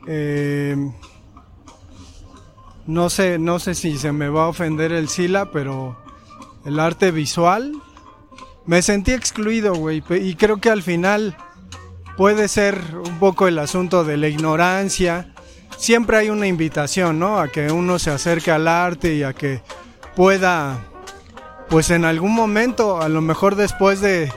eh, 0.07 0.77
no 2.87 3.11
sé, 3.11 3.39
no 3.39 3.59
sé 3.59 3.75
si 3.75 3.99
se 3.99 4.13
me 4.13 4.29
va 4.29 4.45
a 4.45 4.49
ofender 4.49 4.93
el 4.93 5.09
Sila, 5.09 5.51
pero 5.51 5.97
el 6.65 6.79
arte 6.81 7.11
visual 7.11 7.73
me 8.67 8.83
sentí 8.83 9.13
excluido, 9.13 9.75
güey, 9.75 10.03
y 10.11 10.35
creo 10.37 10.59
que 10.59 10.71
al 10.71 10.83
final 10.83 11.37
puede 12.17 12.49
ser 12.49 12.81
un 12.97 13.19
poco 13.19 13.49
el 13.49 13.59
asunto 13.59 14.05
de 14.05 14.17
la 14.17 14.29
ignorancia. 14.29 15.35
Siempre 15.77 16.17
hay 16.17 16.31
una 16.31 16.47
invitación, 16.47 17.19
¿no? 17.19 17.39
A 17.39 17.49
que 17.49 17.71
uno 17.71 17.99
se 17.99 18.11
acerque 18.11 18.51
al 18.51 18.69
arte 18.69 19.15
y 19.15 19.23
a 19.23 19.33
que 19.33 19.61
pueda 20.15 20.81
pues 21.69 21.91
en 21.91 22.05
algún 22.05 22.33
momento, 22.33 23.01
a 23.01 23.09
lo 23.09 23.21
mejor 23.21 23.57
después 23.57 24.01
de, 24.01 24.33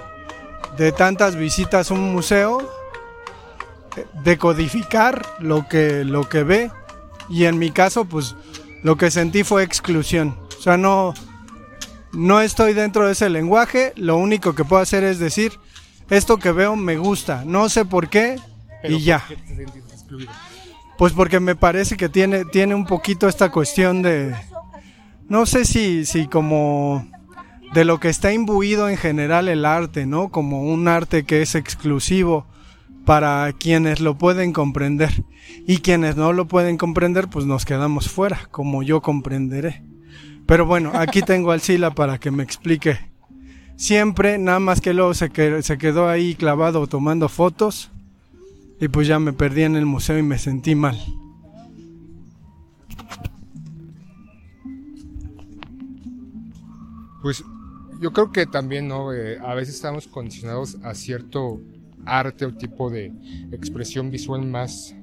de 0.77 0.91
tantas 0.91 1.35
visitas 1.35 1.91
a 1.91 1.93
un 1.93 2.11
museo, 2.11 2.61
eh, 3.95 4.05
decodificar 4.23 5.25
lo 5.39 5.67
que, 5.67 6.03
lo 6.03 6.27
que 6.27 6.43
ve. 6.43 6.71
Y 7.29 7.45
en 7.45 7.59
mi 7.59 7.71
caso, 7.71 8.05
pues 8.05 8.35
lo 8.83 8.97
que 8.97 9.11
sentí 9.11 9.43
fue 9.43 9.63
exclusión. 9.63 10.37
O 10.57 10.61
sea, 10.61 10.77
no, 10.77 11.13
no 12.13 12.41
estoy 12.41 12.73
dentro 12.73 13.05
de 13.05 13.13
ese 13.13 13.29
lenguaje. 13.29 13.93
Lo 13.95 14.17
único 14.17 14.55
que 14.55 14.63
puedo 14.63 14.81
hacer 14.81 15.03
es 15.03 15.19
decir, 15.19 15.53
esto 16.09 16.37
que 16.37 16.51
veo 16.51 16.75
me 16.75 16.97
gusta. 16.97 17.43
No 17.45 17.69
sé 17.69 17.85
por 17.85 18.09
qué 18.09 18.37
y 18.83 18.99
ya. 18.99 19.23
¿Por 19.27 19.37
qué 19.37 19.65
te 19.65 19.93
excluido? 19.93 20.31
Pues 20.97 21.13
porque 21.13 21.39
me 21.39 21.55
parece 21.55 21.95
que 21.95 22.09
tiene, 22.09 22.45
tiene 22.45 22.73
un 22.73 22.85
poquito 22.85 23.27
esta 23.27 23.51
cuestión 23.51 24.01
de, 24.01 24.35
no 25.29 25.45
sé 25.45 25.63
si, 25.63 26.05
si 26.05 26.27
como 26.27 27.07
de 27.73 27.85
lo 27.85 27.99
que 27.99 28.09
está 28.09 28.33
imbuido 28.33 28.89
en 28.89 28.97
general 28.97 29.47
el 29.47 29.65
arte, 29.65 30.07
¿no? 30.07 30.29
Como 30.29 30.63
un 30.63 30.87
arte 30.87 31.23
que 31.23 31.43
es 31.43 31.53
exclusivo 31.53 32.47
para 33.07 33.53
quienes 33.53 34.01
lo 34.01 34.17
pueden 34.17 34.51
comprender 34.51 35.23
y 35.65 35.77
quienes 35.77 36.17
no 36.17 36.33
lo 36.33 36.49
pueden 36.49 36.75
comprender 36.75 37.29
pues 37.29 37.45
nos 37.45 37.63
quedamos 37.63 38.09
fuera, 38.09 38.49
como 38.51 38.83
yo 38.83 39.01
comprenderé. 39.01 39.81
Pero 40.45 40.65
bueno, 40.65 40.91
aquí 40.93 41.21
tengo 41.25 41.51
al 41.51 41.61
Sila 41.61 41.91
para 41.91 42.17
que 42.17 42.31
me 42.31 42.43
explique. 42.43 42.99
Siempre, 43.77 44.37
nada 44.37 44.59
más 44.59 44.81
que 44.81 44.93
luego 44.93 45.13
se, 45.13 45.29
que, 45.29 45.63
se 45.63 45.77
quedó 45.77 46.09
ahí 46.09 46.35
clavado 46.35 46.85
tomando 46.87 47.29
fotos 47.29 47.91
y 48.81 48.89
pues 48.89 49.07
ya 49.07 49.19
me 49.19 49.31
perdí 49.31 49.63
en 49.63 49.77
el 49.77 49.85
museo 49.85 50.17
y 50.17 50.23
me 50.23 50.37
sentí 50.37 50.75
mal. 50.75 50.99
Pues 57.21 57.41
yo 58.01 58.11
creo 58.11 58.33
que 58.33 58.45
también, 58.45 58.89
¿no? 58.89 59.13
Eh, 59.13 59.39
a 59.39 59.53
veces 59.53 59.75
estamos 59.75 60.07
condicionados 60.07 60.75
a 60.83 60.93
cierto 60.93 61.61
arte 62.07 62.45
o 62.45 62.53
tipo 62.53 62.89
de 62.89 63.11
expresión 63.51 64.11
visual 64.11 64.45
más 64.45 64.95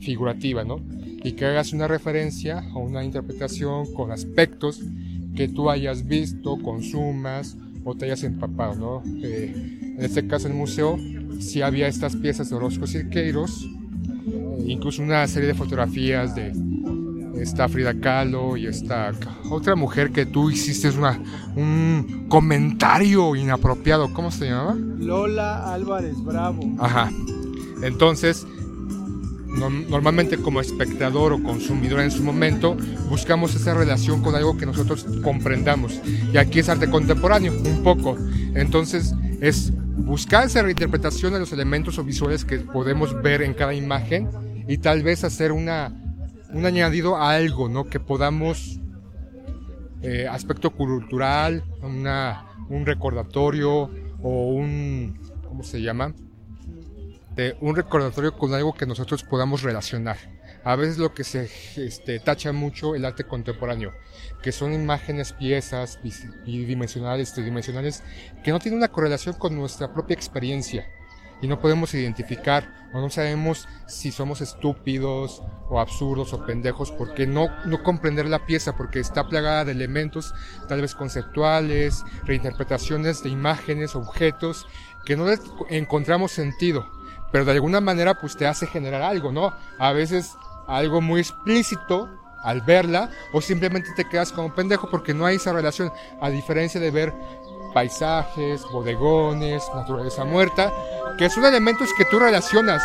figurativa, 0.00 0.64
¿no? 0.64 0.80
Y 1.22 1.32
que 1.32 1.46
hagas 1.46 1.72
una 1.72 1.88
referencia 1.88 2.64
o 2.74 2.80
una 2.80 3.04
interpretación 3.04 3.92
con 3.94 4.12
aspectos 4.12 4.80
que 5.34 5.48
tú 5.48 5.70
hayas 5.70 6.06
visto, 6.06 6.58
consumas 6.58 7.56
o 7.84 7.94
te 7.94 8.06
hayas 8.06 8.24
empapado, 8.24 8.74
¿no? 8.74 9.02
Eh, 9.22 9.54
en 9.96 10.02
este 10.04 10.26
caso 10.26 10.48
el 10.48 10.54
museo 10.54 10.98
sí 11.40 11.62
había 11.62 11.88
estas 11.88 12.16
piezas 12.16 12.50
de 12.50 12.56
Orozco 12.56 12.86
Cirqueiros, 12.86 13.64
eh, 13.64 14.64
incluso 14.66 15.02
una 15.02 15.26
serie 15.26 15.48
de 15.48 15.54
fotografías 15.54 16.34
de 16.34 16.52
esta 17.40 17.68
Frida 17.68 17.94
Kahlo 17.98 18.56
y 18.56 18.66
esta 18.66 19.12
otra 19.48 19.74
mujer 19.74 20.10
que 20.10 20.26
tú 20.26 20.50
hiciste 20.50 20.90
una, 20.90 21.20
un 21.56 22.26
comentario 22.28 23.34
inapropiado, 23.34 24.12
¿cómo 24.12 24.30
se 24.30 24.46
llamaba? 24.46 24.74
Lola 24.74 25.72
Álvarez 25.72 26.22
Bravo. 26.22 26.60
Ajá. 26.78 27.10
Entonces, 27.82 28.46
normalmente 29.88 30.36
como 30.36 30.60
espectador 30.60 31.32
o 31.32 31.42
consumidor 31.42 32.00
en 32.00 32.10
su 32.10 32.22
momento, 32.22 32.76
buscamos 33.08 33.54
esa 33.54 33.74
relación 33.74 34.22
con 34.22 34.34
algo 34.34 34.56
que 34.56 34.66
nosotros 34.66 35.06
comprendamos. 35.22 36.00
Y 36.32 36.36
aquí 36.36 36.60
es 36.60 36.68
arte 36.68 36.90
contemporáneo, 36.90 37.52
un 37.52 37.82
poco. 37.82 38.16
Entonces, 38.54 39.14
es 39.40 39.72
buscar 39.96 40.46
esa 40.46 40.62
reinterpretación 40.62 41.32
de 41.32 41.40
los 41.40 41.52
elementos 41.52 41.98
o 41.98 42.04
visuales 42.04 42.44
que 42.44 42.58
podemos 42.58 43.20
ver 43.22 43.42
en 43.42 43.54
cada 43.54 43.74
imagen 43.74 44.28
y 44.68 44.78
tal 44.78 45.02
vez 45.02 45.24
hacer 45.24 45.52
una 45.52 45.99
un 46.52 46.66
añadido 46.66 47.16
a 47.16 47.32
algo, 47.32 47.68
¿no? 47.68 47.88
Que 47.88 48.00
podamos, 48.00 48.80
eh, 50.02 50.26
aspecto 50.28 50.70
cultural, 50.70 51.64
una, 51.82 52.46
un 52.68 52.86
recordatorio 52.86 53.90
o 54.22 54.46
un, 54.48 55.18
¿cómo 55.46 55.62
se 55.62 55.80
llama? 55.80 56.14
De 57.34 57.56
un 57.60 57.76
recordatorio 57.76 58.36
con 58.36 58.52
algo 58.54 58.74
que 58.74 58.86
nosotros 58.86 59.22
podamos 59.22 59.62
relacionar. 59.62 60.16
A 60.62 60.76
veces 60.76 60.98
lo 60.98 61.14
que 61.14 61.24
se 61.24 61.48
este, 61.76 62.20
tacha 62.20 62.52
mucho 62.52 62.94
el 62.94 63.06
arte 63.06 63.24
contemporáneo, 63.24 63.94
que 64.42 64.52
son 64.52 64.74
imágenes, 64.74 65.32
piezas 65.32 65.98
bidimensionales, 66.44 67.32
tridimensionales, 67.32 68.02
que 68.44 68.50
no 68.50 68.58
tienen 68.58 68.78
una 68.78 68.88
correlación 68.88 69.36
con 69.36 69.56
nuestra 69.56 69.94
propia 69.94 70.14
experiencia 70.14 70.86
y 71.40 71.48
no 71.48 71.60
podemos 71.60 71.94
identificar 71.94 72.88
o 72.92 73.00
no 73.00 73.10
sabemos 73.10 73.68
si 73.86 74.10
somos 74.10 74.40
estúpidos 74.40 75.42
o 75.68 75.80
absurdos 75.80 76.32
o 76.32 76.44
pendejos 76.44 76.90
porque 76.90 77.26
no, 77.26 77.48
no 77.66 77.82
comprender 77.82 78.26
la 78.26 78.46
pieza 78.46 78.76
porque 78.76 79.00
está 79.00 79.28
plagada 79.28 79.64
de 79.64 79.72
elementos 79.72 80.34
tal 80.68 80.80
vez 80.80 80.94
conceptuales, 80.94 82.04
reinterpretaciones 82.24 83.22
de 83.22 83.30
imágenes, 83.30 83.94
objetos 83.94 84.66
que 85.04 85.16
no 85.16 85.26
encontramos 85.68 86.32
sentido, 86.32 86.86
pero 87.32 87.44
de 87.44 87.52
alguna 87.52 87.80
manera 87.80 88.20
pues 88.20 88.36
te 88.36 88.46
hace 88.46 88.66
generar 88.66 89.02
algo, 89.02 89.32
¿no? 89.32 89.54
A 89.78 89.92
veces 89.92 90.34
algo 90.66 91.00
muy 91.00 91.20
explícito 91.20 92.08
al 92.42 92.62
verla 92.62 93.10
o 93.32 93.40
simplemente 93.40 93.90
te 93.94 94.08
quedas 94.08 94.32
como 94.32 94.54
pendejo 94.54 94.88
porque 94.90 95.14
no 95.14 95.26
hay 95.26 95.36
esa 95.36 95.52
relación 95.52 95.92
a 96.20 96.30
diferencia 96.30 96.80
de 96.80 96.90
ver 96.90 97.14
paisajes, 97.72 98.62
bodegones, 98.70 99.62
naturaleza 99.74 100.24
muerta, 100.24 100.72
que 101.18 101.30
son 101.30 101.44
elementos 101.44 101.88
que 101.96 102.04
tú 102.04 102.18
relacionas. 102.18 102.82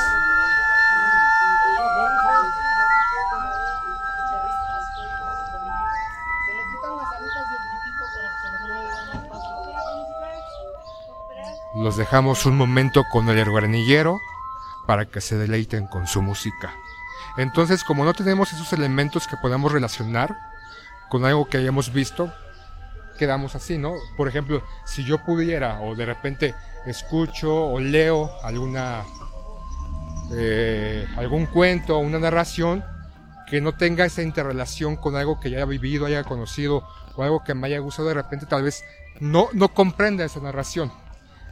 Los 11.76 11.98
dejamos 11.98 12.46
un 12.46 12.58
momento 12.58 13.04
con 13.12 13.28
el 13.30 13.38
herguanillero 13.38 14.18
para 14.88 15.06
que 15.06 15.20
se 15.20 15.38
deleiten 15.38 15.88
con 15.88 16.08
su 16.08 16.22
música. 16.22 16.74
Entonces, 17.38 17.84
como 17.84 18.06
no 18.06 18.14
tenemos 18.14 18.54
esos 18.54 18.72
elementos 18.72 19.28
que 19.28 19.36
podamos 19.38 19.72
relacionar 19.72 20.38
con 21.10 21.26
algo 21.26 21.48
que 21.48 21.58
hayamos 21.58 21.92
visto, 21.92 22.32
quedamos 23.16 23.56
así, 23.56 23.78
¿no? 23.78 23.96
Por 24.18 24.28
ejemplo, 24.28 24.64
si 24.86 25.04
yo 25.04 25.24
pudiera 25.24 25.82
o 25.82 25.96
de 25.96 26.06
repente 26.06 26.56
escucho 26.86 27.54
o 27.54 27.80
leo 27.80 28.32
alguna 28.44 29.04
eh, 30.34 31.08
algún 31.18 31.46
cuento 31.46 31.98
o 31.98 32.00
una 32.00 32.20
narración 32.20 32.84
que 33.48 33.62
no 33.62 33.76
tenga 33.76 34.06
esa 34.06 34.22
interrelación 34.22 34.96
con 34.96 35.16
algo 35.16 35.40
que 35.40 35.50
ya 35.50 35.58
haya 35.58 35.66
vivido, 35.66 36.06
haya 36.06 36.24
conocido 36.24 36.88
o 37.16 37.24
algo 37.24 37.44
que 37.44 37.54
me 37.54 37.68
haya 37.68 37.80
gustado, 37.80 38.08
de 38.08 38.16
repente 38.16 38.46
tal 38.46 38.64
vez 38.64 38.84
no, 39.20 39.50
no 39.54 39.74
comprenda 39.74 40.26
esa 40.26 40.40
narración. 40.40 40.92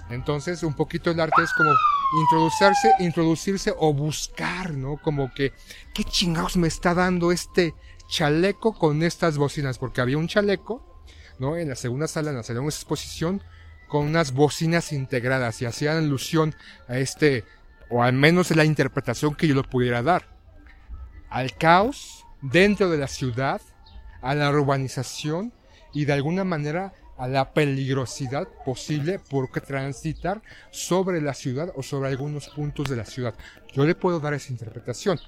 Entonces, 0.09 0.63
un 0.63 0.73
poquito 0.73 1.11
el 1.11 1.19
arte 1.19 1.41
es 1.41 1.53
como 1.53 1.71
introducirse, 2.19 2.91
introducirse 2.99 3.73
o 3.77 3.93
buscar, 3.93 4.71
¿no? 4.71 4.97
Como 4.97 5.33
que, 5.33 5.53
¿qué 5.93 6.03
chingados 6.03 6.57
me 6.57 6.67
está 6.67 6.93
dando 6.93 7.31
este 7.31 7.73
chaleco 8.07 8.73
con 8.73 9.01
estas 9.01 9.37
bocinas? 9.37 9.77
Porque 9.77 10.01
había 10.01 10.17
un 10.17 10.27
chaleco 10.27 10.92
¿no? 11.39 11.57
En 11.57 11.69
la 11.69 11.75
segunda 11.75 12.07
sala, 12.07 12.31
en 12.31 12.37
la 12.37 12.43
segunda 12.43 12.69
exposición, 12.69 13.41
con 13.87 14.07
unas 14.07 14.33
bocinas 14.33 14.91
integradas 14.91 15.61
y 15.61 15.65
hacían 15.65 15.97
alusión 15.97 16.55
a 16.87 16.97
este, 16.97 17.43
o 17.89 18.01
al 18.03 18.13
menos 18.13 18.49
la 18.55 18.65
interpretación 18.65 19.35
que 19.35 19.47
yo 19.47 19.55
lo 19.55 19.63
pudiera 19.63 20.01
dar, 20.01 20.25
al 21.29 21.55
caos 21.55 22.25
dentro 22.41 22.89
de 22.89 22.97
la 22.97 23.07
ciudad, 23.07 23.61
a 24.21 24.35
la 24.35 24.49
urbanización 24.49 25.53
y 25.93 26.05
de 26.05 26.13
alguna 26.13 26.43
manera 26.43 26.93
a 27.17 27.27
la 27.27 27.53
peligrosidad 27.53 28.47
posible 28.65 29.19
por 29.19 29.49
transitar 29.49 30.41
sobre 30.71 31.21
la 31.21 31.33
ciudad 31.33 31.71
o 31.75 31.83
sobre 31.83 32.09
algunos 32.09 32.49
puntos 32.49 32.89
de 32.89 32.95
la 32.95 33.05
ciudad. 33.05 33.35
Yo 33.73 33.85
le 33.85 33.95
puedo 33.95 34.19
dar 34.19 34.33
esa 34.33 34.51
interpretación. 34.51 35.19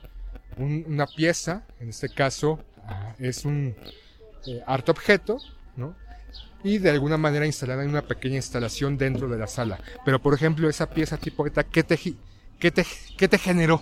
una 0.57 1.05
pieza, 1.05 1.63
en 1.79 1.89
este 1.89 2.09
caso, 2.09 2.59
ah, 2.87 3.13
es 3.19 3.45
un 3.45 3.75
eh, 4.47 4.63
arte 4.65 4.91
objeto, 4.91 5.37
Y 6.63 6.79
de 6.79 6.89
alguna 6.89 7.17
manera 7.17 7.45
instalada 7.45 7.83
en 7.83 7.89
una 7.89 8.01
pequeña 8.01 8.37
instalación 8.37 8.97
dentro 8.97 9.27
de 9.27 9.37
la 9.37 9.47
sala. 9.47 9.79
Pero 10.03 10.21
por 10.21 10.33
ejemplo, 10.33 10.67
esa 10.67 10.89
pieza 10.89 11.17
tipo 11.17 11.45
¿qué 11.45 11.83
te, 12.71 13.37
generó? 13.37 13.81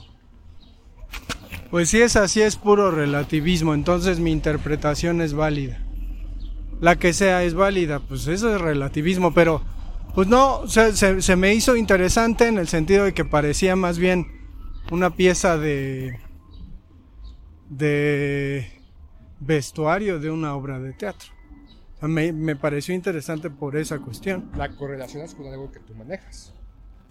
Pues 1.71 1.89
si 1.89 2.01
es 2.01 2.15
así, 2.15 2.41
es 2.41 2.55
puro 2.55 2.91
relativismo, 2.91 3.73
entonces 3.73 4.19
mi 4.19 4.31
interpretación 4.31 5.21
es 5.21 5.33
válida. 5.33 5.79
La 6.81 6.97
que 6.97 7.13
sea 7.13 7.43
es 7.43 7.53
válida, 7.53 7.99
pues 7.99 8.27
eso 8.27 8.53
es 8.53 8.59
relativismo, 8.59 9.33
pero 9.33 9.63
pues 10.13 10.27
no, 10.27 10.67
se, 10.67 10.95
se, 10.95 11.21
se 11.21 11.35
me 11.35 11.53
hizo 11.53 11.75
interesante 11.75 12.47
en 12.47 12.57
el 12.57 12.67
sentido 12.67 13.05
de 13.05 13.13
que 13.13 13.25
parecía 13.25 13.75
más 13.75 13.97
bien 13.97 14.27
una 14.91 15.15
pieza 15.15 15.57
de 15.57 16.19
de 17.77 18.67
vestuario 19.39 20.19
de 20.19 20.29
una 20.29 20.55
obra 20.55 20.79
de 20.79 20.93
teatro. 20.93 21.29
Me, 22.07 22.33
me, 22.33 22.55
pareció 22.55 22.93
interesante 22.93 23.49
por 23.49 23.77
esa 23.77 23.99
cuestión. 23.99 24.51
La 24.57 24.69
correlacionas 24.69 25.33
con 25.35 25.47
algo 25.47 25.71
que 25.71 25.79
tú 25.79 25.95
manejas. 25.95 26.53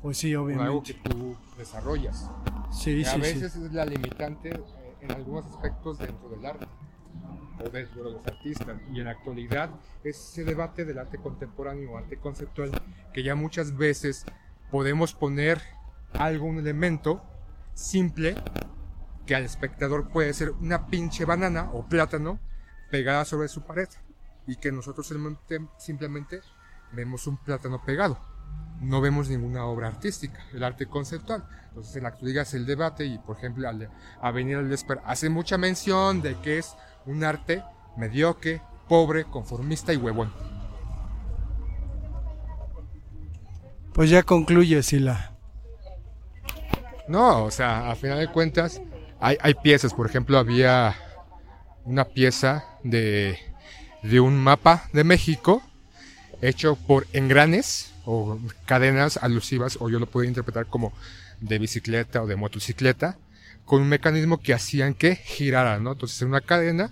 Pues 0.02 0.18
sí, 0.18 0.34
obviamente. 0.34 0.58
Con 0.58 0.66
algo 0.66 0.82
que 0.82 0.94
tú 0.94 1.36
desarrollas. 1.56 2.28
Sí, 2.70 3.02
sí, 3.04 3.10
A 3.10 3.16
veces 3.16 3.56
es 3.56 3.72
la 3.72 3.86
limitante 3.86 4.50
eh, 4.50 4.60
en 5.00 5.12
algunos 5.12 5.46
aspectos 5.46 5.98
dentro 5.98 6.28
del 6.28 6.44
arte 6.44 6.66
o 7.64 7.68
dentro 7.70 8.04
de 8.04 8.12
los 8.12 8.26
artistas. 8.26 8.76
Y 8.92 8.98
en 8.98 9.04
la 9.06 9.12
actualidad 9.12 9.70
ese 10.04 10.44
debate 10.44 10.84
del 10.84 10.98
arte 10.98 11.18
contemporáneo 11.18 11.92
o 11.92 11.96
arte 11.96 12.18
conceptual 12.18 12.70
que 13.14 13.22
ya 13.22 13.34
muchas 13.34 13.76
veces 13.76 14.26
podemos 14.70 15.14
poner 15.14 15.62
algún 16.12 16.58
elemento 16.58 17.22
simple 17.74 18.34
que 19.24 19.34
al 19.34 19.44
espectador 19.44 20.08
puede 20.08 20.34
ser 20.34 20.50
una 20.50 20.86
pinche 20.86 21.24
banana 21.24 21.70
o 21.72 21.86
plátano 21.86 22.38
pegada 22.90 23.24
sobre 23.24 23.48
su 23.48 23.62
pared 23.62 23.88
y 24.46 24.56
que 24.56 24.72
nosotros 24.72 25.12
simplemente 25.78 26.40
vemos 26.92 27.26
un 27.26 27.36
plátano 27.38 27.82
pegado. 27.84 28.18
no 28.80 29.00
vemos 29.00 29.28
ninguna 29.28 29.64
obra 29.64 29.86
artística, 29.88 30.40
el 30.52 30.64
arte 30.64 30.86
conceptual. 30.86 31.44
Entonces 31.68 31.94
en 31.96 32.02
la 32.02 32.08
actualidad 32.10 32.42
es 32.42 32.52
el 32.54 32.66
debate 32.66 33.06
y 33.06 33.16
por 33.18 33.36
ejemplo 33.38 33.68
al- 33.68 33.88
Avenida 34.20 34.58
del 34.60 34.72
Esper 34.72 35.00
hace 35.06 35.28
mucha 35.30 35.56
mención 35.56 36.20
de 36.20 36.34
que 36.40 36.58
es 36.58 36.74
un 37.06 37.22
arte 37.24 37.62
mediocre, 37.96 38.60
pobre, 38.88 39.24
conformista 39.24 39.92
y 39.92 39.96
huevón. 39.98 40.32
Pues 43.94 44.10
ya 44.10 44.22
concluye, 44.22 44.82
Sila. 44.82 45.36
No, 47.08 47.44
o 47.44 47.50
sea, 47.50 47.90
a 47.90 47.94
final 47.94 48.18
de 48.18 48.28
cuentas 48.32 48.80
hay, 49.20 49.36
hay 49.42 49.54
piezas, 49.54 49.92
por 49.94 50.06
ejemplo 50.06 50.38
había 50.38 50.94
una 51.84 52.04
pieza 52.04 52.64
de, 52.84 53.38
de 54.02 54.20
un 54.20 54.38
mapa 54.38 54.88
de 54.92 55.04
México 55.04 55.62
hecho 56.40 56.76
por 56.76 57.06
engranes 57.12 57.92
o 58.04 58.38
cadenas 58.66 59.16
alusivas, 59.16 59.78
o 59.80 59.88
yo 59.88 59.98
lo 59.98 60.06
puedo 60.06 60.26
interpretar 60.26 60.66
como 60.66 60.92
de 61.40 61.58
bicicleta 61.58 62.22
o 62.22 62.26
de 62.26 62.36
motocicleta, 62.36 63.16
con 63.64 63.80
un 63.80 63.88
mecanismo 63.88 64.40
que 64.40 64.54
hacían 64.54 64.94
que 64.94 65.16
girara, 65.16 65.78
¿no? 65.78 65.92
Entonces 65.92 66.20
una 66.22 66.40
cadena 66.40 66.90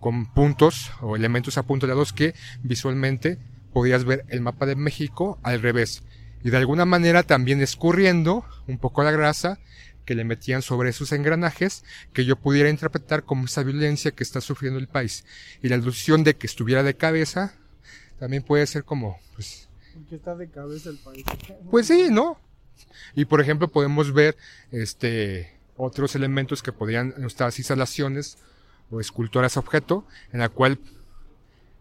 con 0.00 0.26
puntos 0.26 0.90
o 1.00 1.16
elementos 1.16 1.58
apuntalados 1.58 2.12
que 2.12 2.34
visualmente 2.62 3.38
podías 3.72 4.04
ver 4.04 4.24
el 4.28 4.40
mapa 4.40 4.66
de 4.66 4.76
México 4.76 5.38
al 5.42 5.62
revés. 5.62 6.02
Y 6.42 6.50
de 6.50 6.56
alguna 6.56 6.84
manera 6.84 7.22
también 7.22 7.60
escurriendo 7.60 8.44
un 8.66 8.78
poco 8.78 9.02
la 9.02 9.10
grasa 9.10 9.58
que 10.06 10.14
le 10.14 10.24
metían 10.24 10.62
sobre 10.62 10.88
esos 10.88 11.12
engranajes 11.12 11.84
que 12.14 12.24
yo 12.24 12.36
pudiera 12.36 12.70
interpretar 12.70 13.24
como 13.24 13.44
esa 13.44 13.62
violencia 13.62 14.12
que 14.12 14.22
está 14.22 14.40
sufriendo 14.40 14.78
el 14.78 14.88
país. 14.88 15.26
Y 15.62 15.68
la 15.68 15.76
ilusión 15.76 16.24
de 16.24 16.36
que 16.36 16.46
estuviera 16.46 16.82
de 16.82 16.94
cabeza 16.94 17.54
también 18.18 18.42
puede 18.42 18.66
ser 18.66 18.84
como, 18.84 19.18
pues, 19.34 19.68
Porque 19.94 20.14
está 20.14 20.34
de 20.34 20.48
cabeza 20.48 20.88
el 20.88 20.98
país. 20.98 21.24
pues 21.70 21.88
sí, 21.88 22.08
¿no? 22.10 22.40
Y 23.14 23.24
por 23.26 23.40
ejemplo 23.40 23.68
podemos 23.68 24.12
ver 24.12 24.36
este 24.70 25.52
otros 25.76 26.14
elementos 26.14 26.62
que 26.62 26.72
podrían 26.72 27.12
estas 27.26 27.58
instalaciones 27.58 28.38
o 28.90 29.00
esculturas 29.00 29.56
objeto 29.56 30.06
en 30.32 30.40
la 30.40 30.48
cual 30.48 30.78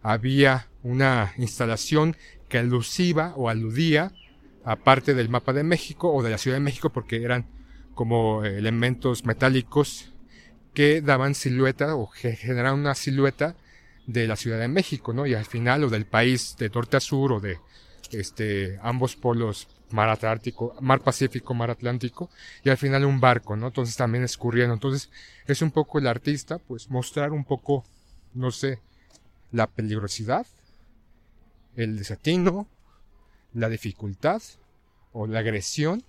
había 0.02 0.68
una 0.84 1.34
instalación 1.38 2.18
que 2.50 2.58
alusiva 2.58 3.34
o 3.36 3.50
aludía 3.50 4.12
a 4.64 4.76
parte 4.76 5.14
del 5.14 5.30
mapa 5.30 5.54
de 5.54 5.64
México 5.64 6.12
o 6.12 6.24
de 6.24 6.30
la 6.30 6.38
Ciudad 6.38 6.58
de 6.58 6.64
México 6.64 6.92
porque 6.92 7.24
eran 7.24 7.46
como 7.96 8.46
elementos 8.46 9.26
metálicos 9.26 10.12
que 10.74 11.02
daban 11.02 11.34
silueta 11.34 11.96
o 11.96 12.12
que 12.12 12.36
generaban 12.36 12.82
una 12.82 12.94
silueta 12.94 13.56
de 14.06 14.28
la 14.28 14.36
Ciudad 14.36 14.60
de 14.60 14.68
México, 14.68 15.14
¿no? 15.14 15.26
Y 15.26 15.34
al 15.34 15.46
final 15.46 15.86
o 15.86 15.90
del 15.90 16.06
país 16.06 16.56
de 16.60 16.70
norte 16.70 16.98
a 16.98 17.00
sur 17.00 17.32
o 17.32 17.40
de 17.40 17.58
este 18.12 18.78
ambos 18.84 19.16
polos 19.16 19.68
mar 19.92 20.10
Atlántico, 20.10 20.76
mar 20.82 21.02
Pacífico, 21.02 21.54
mar 21.54 21.72
Atlántico 21.72 22.30
y 22.64 22.70
al 22.70 22.78
final 22.78 23.06
un 23.06 23.20
barco, 23.20 23.56
¿no? 23.56 23.68
Entonces 23.68 23.96
también 23.96 24.24
escurriendo. 24.24 24.74
Entonces 24.74 25.10
es 25.48 25.62
un 25.62 25.72
poco 25.72 25.98
el 25.98 26.08
artista, 26.08 26.60
pues 26.60 26.90
mostrar 26.90 27.32
un 27.32 27.46
poco, 27.46 27.86
no 28.34 28.52
sé, 28.52 28.80
la 29.52 29.68
peligrosidad, 29.68 30.46
el 31.76 31.98
desatino, 31.98 32.68
la 33.54 33.70
dificultad 33.70 34.42
o 35.14 35.28
la 35.28 35.40
agresión 35.40 36.04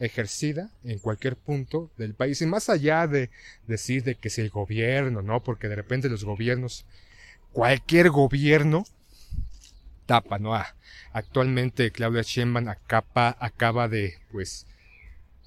ejercida 0.00 0.70
en 0.84 0.98
cualquier 0.98 1.36
punto 1.36 1.90
del 1.96 2.14
país 2.14 2.40
y 2.42 2.46
más 2.46 2.68
allá 2.68 3.06
de 3.06 3.30
decir 3.66 4.02
de 4.02 4.16
que 4.16 4.30
si 4.30 4.40
el 4.40 4.50
gobierno, 4.50 5.22
¿no? 5.22 5.42
Porque 5.42 5.68
de 5.68 5.76
repente 5.76 6.08
los 6.08 6.24
gobiernos, 6.24 6.84
cualquier 7.52 8.10
gobierno 8.10 8.84
tapa, 10.06 10.38
¿no? 10.38 10.54
Actualmente 11.12 11.90
Claudia 11.90 12.22
Sheinbaum 12.22 12.68
acaba, 12.68 13.36
acaba 13.38 13.88
de, 13.88 14.18
pues, 14.32 14.66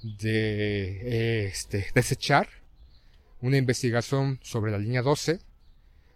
de, 0.01 1.47
este, 1.47 1.87
desechar 1.93 2.47
una 3.41 3.57
investigación 3.57 4.39
sobre 4.41 4.71
la 4.71 4.77
línea 4.77 5.01
12 5.01 5.39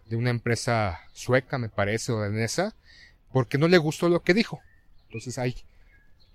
de 0.06 0.16
una 0.16 0.30
empresa 0.30 1.00
sueca, 1.12 1.58
me 1.58 1.68
parece, 1.68 2.12
o 2.12 2.20
danesa, 2.20 2.74
porque 3.32 3.58
no 3.58 3.68
le 3.68 3.78
gustó 3.78 4.08
lo 4.08 4.22
que 4.22 4.34
dijo. 4.34 4.60
Entonces 5.06 5.38
hay 5.38 5.56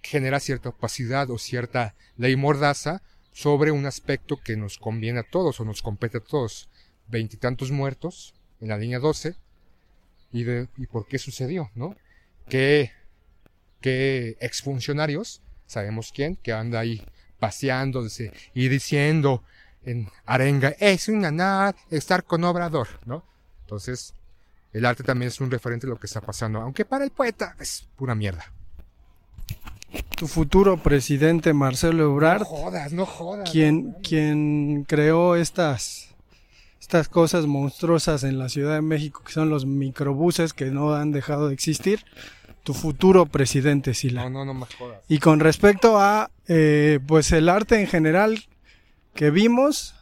genera 0.02 0.40
cierta 0.40 0.70
opacidad 0.70 1.30
o 1.30 1.38
cierta 1.38 1.96
ley 2.18 2.36
mordaza 2.36 3.02
sobre 3.32 3.72
un 3.72 3.86
aspecto 3.86 4.38
que 4.38 4.58
nos 4.58 4.78
conviene 4.78 5.20
a 5.20 5.24
todos 5.24 5.60
o 5.60 5.66
nos 5.66 5.82
compete 5.82 6.18
a 6.18 6.24
todos. 6.24 6.70
Veintitantos 7.08 7.72
muertos 7.72 8.34
en 8.60 8.70
la 8.70 8.78
línea 8.78 9.00
12 9.00 9.36
y, 10.32 10.44
de, 10.44 10.68
y 10.78 10.88
por 10.88 11.08
qué 11.08 11.20
sucedió, 11.20 11.70
¿no? 11.76 11.96
Que, 12.50 12.92
que 13.82 14.38
exfuncionarios, 14.40 15.42
sabemos 15.66 16.12
quién, 16.12 16.36
que 16.36 16.54
anda 16.54 16.80
ahí 16.80 17.06
paseándose 17.40 18.34
y 18.54 18.68
diciendo 18.68 19.44
en 19.84 20.10
arenga, 20.26 20.70
es 20.80 21.08
un 21.08 21.22
ganar 21.22 21.76
estar 21.90 22.24
con 22.24 22.44
Obrador, 22.44 22.88
¿no? 23.06 23.24
Entonces, 23.62 24.14
el 24.74 24.86
arte 24.86 25.04
también 25.04 25.28
es 25.28 25.40
un 25.40 25.52
referente 25.52 25.88
de 25.88 25.94
lo 25.94 26.00
que 26.00 26.08
está 26.08 26.22
pasando, 26.22 26.60
aunque 26.60 26.86
para 26.86 27.04
el 27.04 27.12
poeta 27.12 27.56
es 27.60 27.88
pura 27.96 28.16
mierda. 28.16 28.52
Tu 30.15 30.28
futuro 30.28 30.78
presidente 30.78 31.54
Marcelo 31.54 32.12
Ebrard, 32.12 32.39
No 32.41 32.45
jodas, 32.45 32.91
no 32.93 33.06
jodas. 33.06 33.50
quien, 33.50 33.93
quien 34.04 34.84
creó 34.88 35.36
estas, 35.36 36.10
estas 36.82 37.08
cosas 37.08 37.45
monstruosas 37.45 38.23
en 38.23 38.38
la 38.39 38.50
Ciudad 38.50 38.76
de 38.76 38.82
México, 38.82 39.21
que 39.26 39.32
son 39.32 39.50
los 39.50 39.65
microbuses 39.65 40.54
que 40.54 40.65
no 40.65 40.93
han 40.93 41.12
dejado 41.12 41.47
de 41.47 41.54
existir. 41.54 42.04
Tu 42.63 42.73
futuro 42.73 43.28
presidente, 43.28 43.93
Sila. 43.93 44.23
No, 44.23 44.30
no, 44.30 44.45
no 44.45 44.54
me 44.54 44.65
jodas. 44.78 45.00
Y 45.08 45.19
con 45.19 45.39
respecto 45.39 46.00
a 46.00 46.32
eh, 46.47 47.00
pues 47.08 47.32
el 47.32 47.47
arte 47.47 47.80
en 47.80 47.88
general 47.88 48.43
que 49.13 49.32
vimos, 49.32 49.95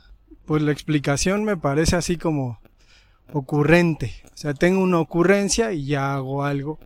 pues 0.45 0.63
la 0.63 0.71
explicación 0.71 1.43
me 1.43 1.57
parece 1.57 1.95
así 1.95 2.17
como 2.17 2.59
ocurrente. 3.33 4.13
O 4.33 4.37
sea, 4.37 4.53
tengo 4.53 4.81
una 4.81 4.99
ocurrencia 4.99 5.73
y 5.73 5.85
ya 5.85 6.15
hago 6.15 6.43
algo. 6.43 6.79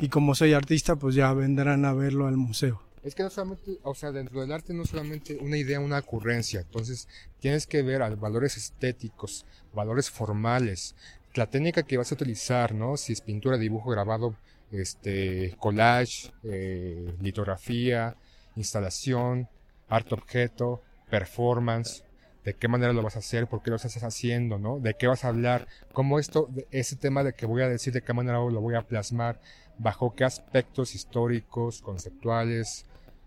Y 0.00 0.08
como 0.08 0.34
soy 0.34 0.54
artista, 0.54 0.96
pues 0.96 1.14
ya 1.14 1.32
vendrán 1.34 1.84
a 1.84 1.92
verlo 1.92 2.26
al 2.26 2.36
museo. 2.36 2.80
Es 3.02 3.14
que 3.14 3.22
no 3.22 3.30
solamente, 3.30 3.78
o 3.82 3.94
sea, 3.94 4.12
dentro 4.12 4.40
del 4.40 4.52
arte 4.52 4.72
no 4.72 4.84
solamente 4.86 5.36
una 5.40 5.58
idea, 5.58 5.78
una 5.78 5.98
ocurrencia. 5.98 6.60
Entonces, 6.60 7.06
tienes 7.38 7.66
que 7.66 7.82
ver 7.82 8.02
a 8.02 8.08
valores 8.14 8.56
estéticos, 8.56 9.44
valores 9.74 10.10
formales, 10.10 10.94
la 11.34 11.46
técnica 11.46 11.82
que 11.82 11.98
vas 11.98 12.10
a 12.12 12.14
utilizar, 12.14 12.74
¿no? 12.74 12.96
Si 12.96 13.12
es 13.12 13.20
pintura, 13.20 13.58
dibujo, 13.58 13.90
grabado, 13.90 14.36
este, 14.72 15.54
collage, 15.58 16.32
eh, 16.44 17.14
litografía, 17.20 18.16
instalación, 18.56 19.48
arte 19.88 20.14
objeto, 20.14 20.82
performance, 21.10 22.04
de 22.44 22.54
qué 22.54 22.68
manera 22.68 22.92
lo 22.92 23.02
vas 23.02 23.16
a 23.16 23.20
hacer, 23.20 23.46
por 23.46 23.62
qué 23.62 23.70
lo 23.70 23.76
estás 23.76 24.02
haciendo, 24.02 24.58
¿no? 24.58 24.78
De 24.78 24.94
qué 24.94 25.06
vas 25.06 25.24
a 25.24 25.28
hablar, 25.28 25.68
cómo 25.92 26.18
esto, 26.18 26.48
ese 26.70 26.96
tema 26.96 27.22
de 27.22 27.34
que 27.34 27.46
voy 27.46 27.62
a 27.62 27.68
decir, 27.68 27.92
de 27.92 28.02
qué 28.02 28.12
manera 28.12 28.38
lo 28.38 28.60
voy 28.60 28.74
a 28.74 28.82
plasmar, 28.82 29.40
bajo 29.80 30.14
qué 30.14 30.24
aspectos 30.24 30.94
históricos, 30.94 31.80
conceptuales, 31.80 32.84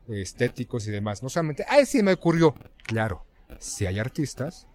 estéticos 0.07 0.87
y 0.87 0.91
demás. 0.91 1.23
No 1.23 1.29
solamente, 1.29 1.65
¡ay, 1.67 1.85
sí 1.85 2.03
me 2.03 2.13
ocurrió! 2.13 2.53
Claro, 2.83 3.25
si 3.59 3.85
hay 3.87 3.99
artistas, 3.99 4.67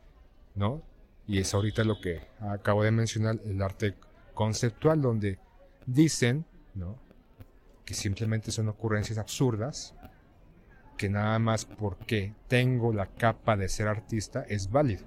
¿no? 0.54 0.82
Y 1.26 1.38
es 1.38 1.54
ahorita 1.54 1.84
lo 1.84 2.00
que 2.00 2.22
acabo 2.40 2.82
de 2.82 2.90
mencionar, 2.90 3.38
el 3.44 3.62
arte 3.62 3.94
conceptual, 4.34 5.00
donde 5.00 5.38
dicen, 5.86 6.44
¿no? 6.74 6.98
Que 7.84 7.94
simplemente 7.94 8.50
son 8.50 8.68
ocurrencias 8.68 9.18
absurdas, 9.18 9.94
que 10.96 11.08
nada 11.08 11.38
más 11.38 11.64
porque 11.64 12.34
tengo 12.48 12.92
la 12.92 13.06
capa 13.06 13.56
de 13.56 13.68
ser 13.68 13.86
artista 13.86 14.44
es 14.48 14.70
válido. 14.70 15.04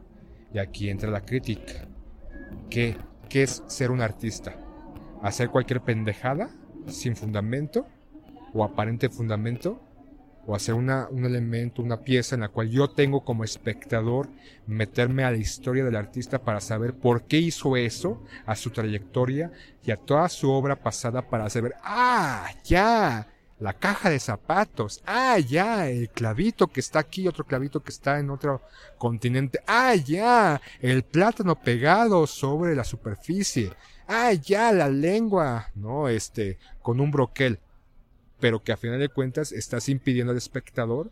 Y 0.54 0.60
aquí 0.60 0.90
entra 0.90 1.12
la 1.12 1.26
crítica. 1.26 1.88
¿Qué, 2.70 2.96
qué 3.28 3.44
es 3.44 3.62
ser 3.68 3.92
un 3.92 4.02
artista? 4.02 4.56
¿Hacer 5.22 5.50
cualquier 5.50 5.82
pendejada 5.82 6.50
sin 6.88 7.16
fundamento 7.16 7.86
o 8.54 8.64
aparente 8.64 9.10
fundamento? 9.10 9.82
¿O 10.48 10.56
hacer 10.56 10.74
una, 10.74 11.08
un 11.12 11.24
elemento, 11.26 11.84
una 11.84 12.02
pieza 12.02 12.34
en 12.34 12.42
la 12.42 12.50
cual 12.50 12.70
yo 12.70 12.90
tengo 12.90 13.24
como 13.24 13.44
espectador 13.44 14.28
meterme 14.66 15.24
a 15.24 15.30
la 15.30 15.38
historia 15.38 15.86
del 15.86 15.96
artista 15.96 16.40
para 16.40 16.60
saber 16.62 16.96
por 16.96 17.24
qué 17.24 17.38
hizo 17.38 17.78
eso, 17.78 18.24
a 18.48 18.56
su 18.56 18.72
trayectoria 18.72 19.52
y 19.84 19.92
a 19.92 19.98
toda 19.98 20.28
su 20.30 20.50
obra 20.50 20.78
pasada 20.78 21.30
para 21.30 21.48
saber, 21.52 21.76
ah, 21.84 22.50
ya, 22.64 23.28
la 23.62 23.74
caja 23.74 24.10
de 24.10 24.20
zapatos, 24.20 25.04
ah, 25.06 25.38
ya, 25.38 25.88
el 25.88 26.10
clavito 26.10 26.66
que 26.66 26.80
está 26.80 26.98
aquí, 26.98 27.28
otro 27.28 27.46
clavito 27.46 27.84
que 27.84 27.92
está 27.92 28.20
en 28.20 28.32
otro 28.32 28.62
continente, 28.98 29.60
ah, 29.68 29.94
ya, 29.94 30.60
el 30.80 31.04
plátano 31.04 31.56
pegado 31.56 32.26
sobre 32.26 32.76
la 32.76 32.84
superficie, 32.84 33.72
ah, 34.12 34.34
ya, 34.34 34.72
la 34.72 34.90
lengua, 34.90 35.72
no, 35.76 36.10
este, 36.10 36.58
con 36.82 37.00
un 37.00 37.12
broquel, 37.12 37.60
pero 38.40 38.64
que 38.64 38.72
a 38.72 38.78
final 38.78 39.00
de 39.00 39.10
cuentas 39.10 39.52
estás 39.52 39.88
impidiendo 39.90 40.32
al 40.32 40.38
espectador 40.38 41.12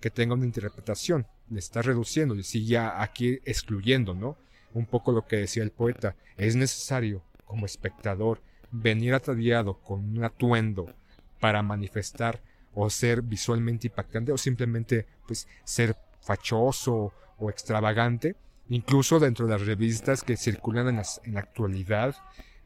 que 0.00 0.10
tenga 0.10 0.34
una 0.34 0.44
interpretación, 0.44 1.26
le 1.50 1.58
estás 1.58 1.86
reduciendo, 1.86 2.34
le 2.34 2.42
sigue 2.42 2.66
ya 2.66 3.02
aquí 3.02 3.40
excluyendo, 3.44 4.14
¿no? 4.14 4.36
Un 4.74 4.86
poco 4.86 5.12
lo 5.12 5.26
que 5.26 5.36
decía 5.36 5.62
el 5.62 5.70
poeta, 5.70 6.14
es 6.36 6.54
necesario 6.54 7.22
como 7.46 7.66
espectador 7.66 8.42
venir 8.70 9.14
ataviado 9.14 9.78
con 9.80 10.00
un 10.00 10.24
atuendo 10.24 10.92
para 11.40 11.62
manifestar 11.62 12.42
o 12.74 12.90
ser 12.90 13.22
visualmente 13.22 13.86
impactante 13.86 14.32
o 14.32 14.38
simplemente 14.38 15.06
pues 15.26 15.48
ser 15.64 15.96
fachoso 16.20 17.12
o 17.38 17.50
extravagante. 17.50 18.36
Incluso 18.70 19.18
dentro 19.18 19.46
de 19.46 19.52
las 19.52 19.66
revistas 19.66 20.22
que 20.22 20.36
circulan 20.36 20.88
en, 20.88 20.96
las- 20.96 21.20
en 21.24 21.34
la 21.34 21.40
actualidad, 21.40 22.14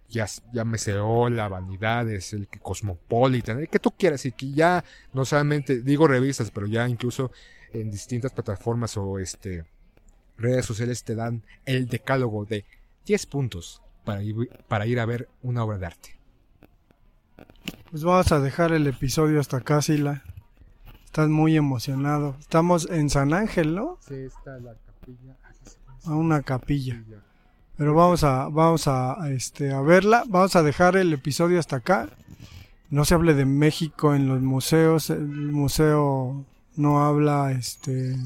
ya, 0.09 0.27
llámese 0.53 0.99
Hola, 0.99 1.49
Vanidades, 1.49 2.33
el 2.33 2.49
que 2.49 2.59
Cosmopolitan, 2.59 3.61
el 3.61 3.69
que 3.69 3.79
tú 3.79 3.93
quieras, 3.93 4.27
y 4.27 4.33
que 4.33 4.51
ya 4.53 4.85
no 5.13 5.25
solamente 5.25 5.81
digo 5.81 6.07
revistas, 6.09 6.51
pero 6.51 6.67
ya 6.67 6.89
incluso 6.89 7.31
en 7.73 7.91
distintas 7.91 8.33
plataformas 8.33 8.97
o 8.97 9.19
este 9.19 9.65
redes 10.37 10.67
sociales 10.67 11.05
te 11.05 11.15
dan 11.15 11.43
el 11.65 11.87
decálogo 11.87 12.45
de 12.45 12.65
10 13.07 13.27
puntos 13.27 13.81
para 14.05 14.23
ir, 14.23 14.35
para 14.69 14.87
ir 14.87 14.99
a 14.99 15.07
ver 15.07 15.29
una 15.43 15.65
obra 15.65 15.79
de 15.79 15.87
arte. 15.87 16.19
Pues 17.91 18.05
vamos 18.05 18.33
a 18.33 18.41
dejar 18.41 18.73
el 18.73 18.87
episodio 18.87 19.39
hasta 19.41 19.59
acá, 19.59 19.81
Sila. 19.83 20.25
Estás 21.05 21.29
muy 21.29 21.57
emocionado. 21.57 22.37
Estamos 22.41 22.89
en 22.91 23.11
San 23.11 23.35
Ángel, 23.35 23.75
¿no? 23.75 23.99
Sí, 24.01 24.15
está 24.15 24.59
la 24.59 24.75
capilla. 24.75 25.37
A 26.05 26.15
una 26.15 26.43
capilla. 26.43 27.03
Pero 27.77 27.95
vamos 27.95 28.25
a, 28.25 28.49
vamos 28.49 28.87
a, 28.89 29.23
a, 29.23 29.31
este, 29.31 29.73
a 29.73 29.81
verla. 29.81 30.25
Vamos 30.29 30.57
a 30.57 30.63
dejar 30.63 30.97
el 30.97 31.13
episodio 31.13 31.59
hasta 31.59 31.77
acá. 31.77 32.11
No 32.91 33.05
se 33.05 33.15
hable 33.15 33.35
de 33.35 33.47
México 33.47 34.15
en 34.15 34.29
los 34.29 34.43
museos. 34.43 35.11
El 35.11 35.53
museo 35.53 36.45
no 36.77 37.05
habla, 37.05 37.53
este, 37.53 38.17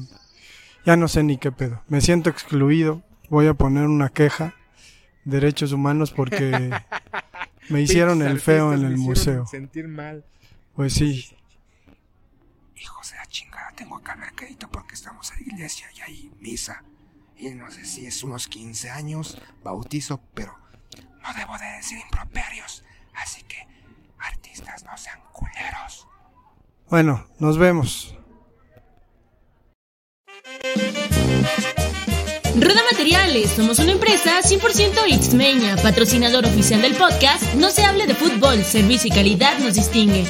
ya 0.85 0.97
no 0.97 1.07
sé 1.07 1.23
ni 1.23 1.37
qué 1.37 1.51
pedo. 1.51 1.81
Me 1.87 2.01
siento 2.01 2.29
excluido. 2.29 3.01
Voy 3.29 3.47
a 3.47 3.53
poner 3.53 3.85
una 3.85 4.09
queja. 4.09 4.55
Derechos 5.25 5.73
humanos 5.73 6.11
porque 6.11 6.69
me 7.69 7.81
hicieron 7.81 8.21
el 8.21 8.39
feo 8.39 8.73
en 8.73 8.85
el 8.85 8.97
museo. 8.97 9.45
Sentir 9.45 9.87
mal. 9.87 10.23
Pues 10.75 10.93
sí. 10.93 11.25
Hijos 12.75 13.11
de 13.11 13.17
la 13.17 13.25
chingada, 13.25 13.71
tengo 13.75 14.01
que 14.01 14.11
hablar 14.11 14.33
crédito 14.35 14.69
porque 14.69 14.95
estamos 14.95 15.31
en 15.31 15.47
la 15.47 15.53
iglesia 15.53 15.87
y 15.95 16.01
hay 16.01 16.31
misa. 16.39 16.83
Y 17.39 17.49
no 17.51 17.69
sé 17.69 17.85
si 17.85 18.07
es 18.07 18.23
unos 18.23 18.47
15 18.47 18.89
años, 18.89 19.37
bautizo, 19.63 20.19
pero 20.33 20.57
no 21.21 21.33
debo 21.37 21.57
de 21.57 21.65
decir 21.77 21.99
improperios. 21.99 22.83
Así 23.13 23.43
que, 23.43 23.67
artistas, 24.17 24.83
no 24.83 24.97
sean 24.97 25.19
culeros. 25.31 26.07
Bueno, 26.89 27.27
nos 27.39 27.57
vemos. 27.57 28.15
Roda 32.59 32.81
Materiales, 32.91 33.51
somos 33.51 33.77
una 33.79 33.91
empresa 33.91 34.41
100% 34.41 35.07
Ixmeña, 35.07 35.75
patrocinador 35.77 36.45
oficial 36.45 36.81
del 36.81 36.95
podcast 36.95 37.53
No 37.53 37.69
se 37.69 37.83
hable 37.83 38.07
de 38.07 38.15
fútbol, 38.15 38.63
servicio 38.63 39.09
y 39.09 39.15
calidad 39.15 39.59
nos 39.59 39.75
distingue. 39.75 40.25